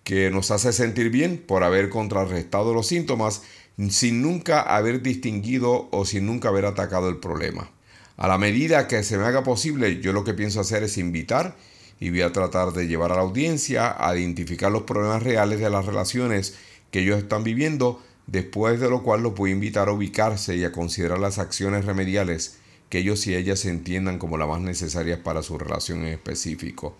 que 0.02 0.32
nos 0.32 0.50
hace 0.50 0.72
sentir 0.72 1.10
bien 1.10 1.44
por 1.46 1.62
haber 1.62 1.90
contrarrestado 1.90 2.74
los 2.74 2.88
síntomas 2.88 3.42
sin 3.88 4.20
nunca 4.20 4.62
haber 4.62 5.00
distinguido 5.00 5.86
o 5.92 6.04
sin 6.04 6.26
nunca 6.26 6.48
haber 6.48 6.64
atacado 6.64 7.08
el 7.08 7.18
problema. 7.18 7.70
A 8.16 8.26
la 8.26 8.36
medida 8.36 8.88
que 8.88 9.04
se 9.04 9.16
me 9.16 9.26
haga 9.26 9.44
posible, 9.44 10.00
yo 10.00 10.12
lo 10.12 10.24
que 10.24 10.34
pienso 10.34 10.58
hacer 10.58 10.82
es 10.82 10.98
invitar 10.98 11.54
y 12.00 12.10
voy 12.10 12.22
a 12.22 12.32
tratar 12.32 12.72
de 12.72 12.86
llevar 12.86 13.12
a 13.12 13.16
la 13.16 13.22
audiencia 13.22 13.94
a 13.98 14.16
identificar 14.16 14.70
los 14.70 14.82
problemas 14.82 15.22
reales 15.22 15.60
de 15.60 15.70
las 15.70 15.86
relaciones 15.86 16.56
que 16.90 17.00
ellos 17.00 17.18
están 17.18 17.44
viviendo, 17.44 18.00
después 18.26 18.80
de 18.80 18.90
lo 18.90 19.02
cual 19.02 19.22
los 19.22 19.34
voy 19.34 19.50
a 19.50 19.54
invitar 19.54 19.88
a 19.88 19.92
ubicarse 19.92 20.56
y 20.56 20.64
a 20.64 20.72
considerar 20.72 21.18
las 21.18 21.38
acciones 21.38 21.84
remediales 21.84 22.58
que 22.88 22.98
ellos 22.98 23.26
y 23.26 23.34
ellas 23.34 23.64
entiendan 23.64 24.18
como 24.18 24.38
las 24.38 24.48
más 24.48 24.60
necesarias 24.60 25.18
para 25.20 25.42
su 25.42 25.58
relación 25.58 26.00
en 26.00 26.14
específico. 26.14 26.96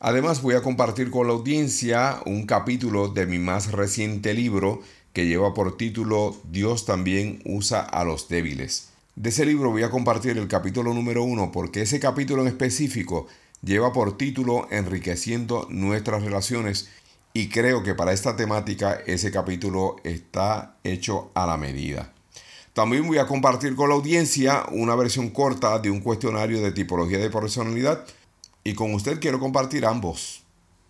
Además 0.00 0.42
voy 0.42 0.54
a 0.54 0.62
compartir 0.62 1.10
con 1.10 1.26
la 1.26 1.32
audiencia 1.32 2.20
un 2.24 2.46
capítulo 2.46 3.08
de 3.08 3.26
mi 3.26 3.38
más 3.38 3.72
reciente 3.72 4.32
libro 4.32 4.80
que 5.12 5.26
lleva 5.26 5.54
por 5.54 5.76
título 5.76 6.36
Dios 6.48 6.84
también 6.84 7.42
usa 7.44 7.80
a 7.80 8.04
los 8.04 8.28
débiles. 8.28 8.90
De 9.16 9.30
ese 9.30 9.44
libro 9.44 9.72
voy 9.72 9.82
a 9.82 9.90
compartir 9.90 10.38
el 10.38 10.46
capítulo 10.46 10.94
número 10.94 11.24
uno 11.24 11.50
porque 11.50 11.82
ese 11.82 11.98
capítulo 11.98 12.42
en 12.42 12.48
específico 12.48 13.26
lleva 13.62 13.92
por 13.92 14.16
título 14.16 14.66
Enriqueciendo 14.70 15.66
nuestras 15.70 16.22
relaciones 16.22 16.88
y 17.32 17.48
creo 17.48 17.82
que 17.82 17.94
para 17.94 18.12
esta 18.12 18.36
temática 18.36 18.98
ese 19.06 19.30
capítulo 19.30 19.96
está 20.04 20.76
hecho 20.84 21.30
a 21.34 21.46
la 21.46 21.56
medida. 21.56 22.12
También 22.72 23.06
voy 23.06 23.18
a 23.18 23.26
compartir 23.26 23.74
con 23.74 23.88
la 23.88 23.96
audiencia 23.96 24.64
una 24.70 24.94
versión 24.94 25.30
corta 25.30 25.78
de 25.78 25.90
un 25.90 26.00
cuestionario 26.00 26.62
de 26.62 26.72
tipología 26.72 27.18
de 27.18 27.30
personalidad 27.30 28.04
y 28.62 28.74
con 28.74 28.94
usted 28.94 29.20
quiero 29.20 29.40
compartir 29.40 29.84
ambos. 29.84 30.42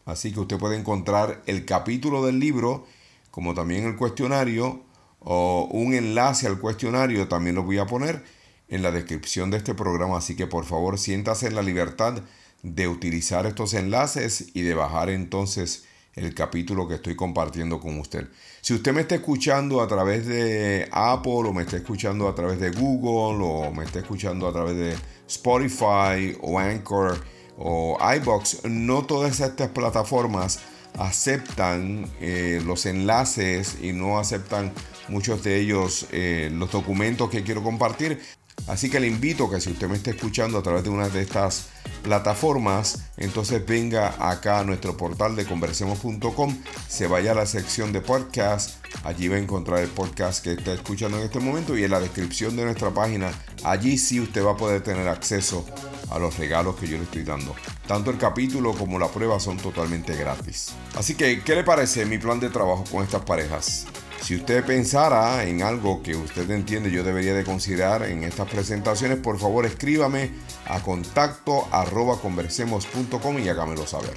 Así 0.04 0.32
que 0.32 0.40
usted 0.40 0.58
puede 0.58 0.76
encontrar 0.76 1.42
el 1.46 1.64
capítulo 1.64 2.24
del 2.24 2.40
libro 2.40 2.86
como 3.30 3.54
también 3.54 3.84
el 3.84 3.96
cuestionario 3.96 4.82
o 5.20 5.68
un 5.70 5.94
enlace 5.94 6.46
al 6.46 6.58
cuestionario 6.58 7.28
también 7.28 7.56
lo 7.56 7.62
voy 7.62 7.78
a 7.78 7.86
poner 7.86 8.24
en 8.68 8.82
la 8.82 8.90
descripción 8.90 9.50
de 9.50 9.58
este 9.58 9.74
programa. 9.74 10.18
Así 10.18 10.36
que 10.36 10.46
por 10.46 10.64
favor 10.64 10.98
siéntase 10.98 11.46
en 11.46 11.54
la 11.54 11.62
libertad 11.62 12.22
de 12.62 12.88
utilizar 12.88 13.46
estos 13.46 13.74
enlaces 13.74 14.50
y 14.54 14.62
de 14.62 14.74
bajar 14.74 15.10
entonces 15.10 15.84
el 16.14 16.34
capítulo 16.34 16.88
que 16.88 16.96
estoy 16.96 17.14
compartiendo 17.14 17.80
con 17.80 17.98
usted. 17.98 18.28
Si 18.60 18.74
usted 18.74 18.92
me 18.92 19.02
está 19.02 19.14
escuchando 19.14 19.80
a 19.80 19.86
través 19.86 20.26
de 20.26 20.88
Apple 20.90 21.32
o 21.32 21.52
me 21.52 21.62
está 21.62 21.76
escuchando 21.76 22.28
a 22.28 22.34
través 22.34 22.58
de 22.58 22.70
Google 22.70 23.44
o 23.44 23.72
me 23.72 23.84
está 23.84 24.00
escuchando 24.00 24.48
a 24.48 24.52
través 24.52 24.76
de 24.76 24.96
Spotify 25.28 26.36
o 26.40 26.58
Anchor 26.58 27.24
o 27.56 27.98
iBox, 28.16 28.64
no 28.64 29.04
todas 29.04 29.40
estas 29.40 29.68
plataformas 29.68 30.60
aceptan 30.98 32.10
eh, 32.20 32.60
los 32.64 32.86
enlaces 32.86 33.78
y 33.80 33.92
no 33.92 34.18
aceptan 34.18 34.72
muchos 35.08 35.44
de 35.44 35.60
ellos 35.60 36.06
eh, 36.12 36.50
los 36.52 36.72
documentos 36.72 37.30
que 37.30 37.42
quiero 37.42 37.62
compartir. 37.62 38.20
Así 38.66 38.90
que 38.90 39.00
le 39.00 39.06
invito 39.06 39.48
que 39.48 39.60
si 39.60 39.70
usted 39.70 39.88
me 39.88 39.96
está 39.96 40.10
escuchando 40.10 40.58
a 40.58 40.62
través 40.62 40.84
de 40.84 40.90
una 40.90 41.08
de 41.08 41.22
estas 41.22 41.68
plataformas, 42.02 43.04
entonces 43.16 43.64
venga 43.66 44.14
acá 44.18 44.60
a 44.60 44.64
nuestro 44.64 44.96
portal 44.96 45.36
de 45.36 45.44
conversemos.com, 45.44 46.56
se 46.88 47.06
vaya 47.06 47.32
a 47.32 47.34
la 47.34 47.46
sección 47.46 47.92
de 47.92 48.00
podcast, 48.00 48.84
allí 49.04 49.28
va 49.28 49.36
a 49.36 49.40
encontrar 49.40 49.80
el 49.80 49.88
podcast 49.88 50.42
que 50.42 50.52
está 50.52 50.72
escuchando 50.72 51.18
en 51.18 51.24
este 51.24 51.40
momento 51.40 51.76
y 51.76 51.84
en 51.84 51.90
la 51.90 52.00
descripción 52.00 52.56
de 52.56 52.64
nuestra 52.64 52.90
página, 52.90 53.30
allí 53.64 53.98
sí 53.98 54.20
usted 54.20 54.44
va 54.44 54.52
a 54.52 54.56
poder 54.56 54.82
tener 54.82 55.08
acceso 55.08 55.64
a 56.10 56.18
los 56.18 56.38
regalos 56.38 56.76
que 56.76 56.86
yo 56.86 56.96
le 56.96 57.04
estoy 57.04 57.24
dando. 57.24 57.54
Tanto 57.86 58.10
el 58.10 58.18
capítulo 58.18 58.72
como 58.74 58.98
la 58.98 59.08
prueba 59.08 59.40
son 59.40 59.56
totalmente 59.56 60.14
gratis. 60.14 60.72
Así 60.94 61.14
que, 61.14 61.42
¿qué 61.42 61.54
le 61.54 61.64
parece 61.64 62.06
mi 62.06 62.18
plan 62.18 62.40
de 62.40 62.50
trabajo 62.50 62.84
con 62.90 63.02
estas 63.02 63.22
parejas? 63.22 63.86
Si 64.22 64.34
usted 64.34 64.64
pensara 64.64 65.44
en 65.44 65.62
algo 65.62 66.02
que 66.02 66.14
usted 66.14 66.50
entiende 66.50 66.90
yo 66.90 67.02
debería 67.02 67.32
de 67.34 67.44
considerar 67.44 68.02
en 68.02 68.24
estas 68.24 68.48
presentaciones, 68.48 69.18
por 69.18 69.38
favor 69.38 69.64
escríbame 69.64 70.30
a 70.66 70.80
contacto 70.80 71.66
arroba 71.70 72.20
conversemos.com 72.20 73.38
y 73.38 73.48
hágamelo 73.48 73.86
saber. 73.86 74.16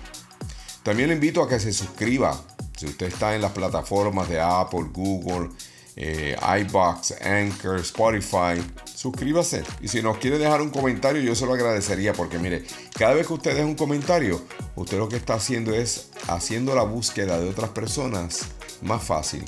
También 0.83 1.09
le 1.09 1.15
invito 1.15 1.41
a 1.41 1.47
que 1.47 1.59
se 1.59 1.71
suscriba. 1.71 2.43
Si 2.75 2.87
usted 2.87 3.07
está 3.07 3.35
en 3.35 3.41
las 3.41 3.51
plataformas 3.51 4.27
de 4.27 4.41
Apple, 4.41 4.87
Google, 4.91 5.49
eh, 5.95 6.35
iBox, 6.61 7.13
Anchor, 7.21 7.79
Spotify, 7.79 8.61
suscríbase. 8.93 9.63
Y 9.81 9.87
si 9.87 10.01
nos 10.01 10.17
quiere 10.17 10.39
dejar 10.39 10.61
un 10.61 10.71
comentario, 10.71 11.21
yo 11.21 11.35
se 11.35 11.45
lo 11.45 11.53
agradecería 11.53 12.13
porque 12.13 12.39
mire, 12.39 12.65
cada 12.97 13.13
vez 13.13 13.27
que 13.27 13.33
usted 13.33 13.53
deja 13.53 13.65
un 13.65 13.75
comentario, 13.75 14.41
usted 14.75 14.97
lo 14.97 15.07
que 15.07 15.17
está 15.17 15.35
haciendo 15.35 15.73
es 15.73 16.09
haciendo 16.27 16.75
la 16.75 16.83
búsqueda 16.83 17.39
de 17.39 17.47
otras 17.47 17.69
personas 17.69 18.47
más 18.81 19.03
fácil 19.03 19.45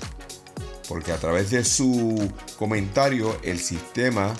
porque 0.87 1.11
a 1.11 1.17
través 1.17 1.49
de 1.49 1.63
su 1.63 2.31
comentario 2.57 3.37
el 3.43 3.59
sistema, 3.59 4.33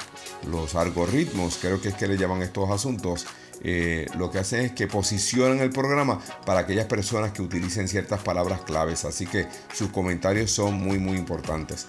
los 0.47 0.75
algoritmos, 0.75 1.57
creo 1.61 1.81
que 1.81 1.89
es 1.89 1.95
que 1.95 2.07
le 2.07 2.17
llaman 2.17 2.41
estos 2.41 2.69
asuntos, 2.69 3.25
eh, 3.61 4.07
lo 4.17 4.29
que 4.29 4.39
hacen 4.39 4.61
es 4.65 4.71
que 4.73 4.87
posicionan 4.87 5.59
el 5.59 5.69
programa 5.69 6.19
para 6.45 6.61
aquellas 6.61 6.85
personas 6.85 7.31
que 7.31 7.41
utilicen 7.41 7.87
ciertas 7.87 8.21
palabras 8.21 8.61
claves. 8.61 9.05
Así 9.05 9.25
que 9.25 9.47
sus 9.73 9.89
comentarios 9.89 10.51
son 10.51 10.73
muy, 10.73 10.99
muy 10.99 11.17
importantes. 11.17 11.87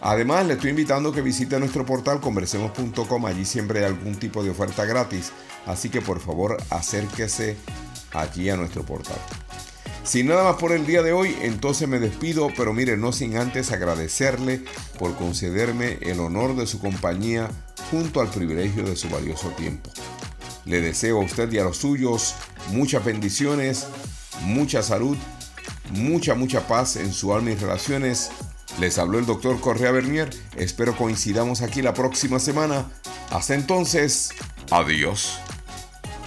Además, 0.00 0.46
le 0.46 0.54
estoy 0.54 0.70
invitando 0.70 1.10
a 1.10 1.14
que 1.14 1.22
visite 1.22 1.58
nuestro 1.58 1.86
portal 1.86 2.20
conversemos.com. 2.20 3.26
Allí 3.26 3.44
siempre 3.44 3.78
hay 3.78 3.86
algún 3.86 4.16
tipo 4.16 4.42
de 4.42 4.50
oferta 4.50 4.84
gratis. 4.84 5.32
Así 5.66 5.88
que 5.88 6.02
por 6.02 6.20
favor 6.20 6.56
acérquese 6.68 7.56
allí 8.12 8.50
a 8.50 8.56
nuestro 8.56 8.84
portal. 8.84 9.18
Sin 10.04 10.26
nada 10.26 10.44
más 10.44 10.56
por 10.56 10.72
el 10.72 10.84
día 10.84 11.02
de 11.02 11.12
hoy, 11.12 11.34
entonces 11.40 11.88
me 11.88 11.98
despido, 11.98 12.48
pero 12.54 12.74
mire, 12.74 12.98
no 12.98 13.10
sin 13.10 13.38
antes 13.38 13.72
agradecerle 13.72 14.62
por 14.98 15.16
concederme 15.16 15.98
el 16.02 16.20
honor 16.20 16.54
de 16.56 16.66
su 16.66 16.78
compañía 16.78 17.50
junto 17.90 18.20
al 18.20 18.28
privilegio 18.28 18.84
de 18.84 18.96
su 18.96 19.08
valioso 19.08 19.48
tiempo. 19.50 19.90
Le 20.66 20.82
deseo 20.82 21.20
a 21.20 21.24
usted 21.24 21.50
y 21.52 21.58
a 21.58 21.64
los 21.64 21.78
suyos 21.78 22.34
muchas 22.70 23.02
bendiciones, 23.02 23.86
mucha 24.42 24.82
salud, 24.82 25.16
mucha, 25.92 26.34
mucha 26.34 26.66
paz 26.66 26.96
en 26.96 27.12
su 27.12 27.34
alma 27.34 27.52
y 27.52 27.54
relaciones. 27.54 28.30
Les 28.78 28.98
habló 28.98 29.18
el 29.18 29.26
doctor 29.26 29.58
Correa 29.58 29.90
Bernier. 29.90 30.28
Espero 30.56 30.96
coincidamos 30.96 31.62
aquí 31.62 31.80
la 31.80 31.94
próxima 31.94 32.38
semana. 32.38 32.90
Hasta 33.30 33.54
entonces, 33.54 34.30
adiós. 34.70 35.38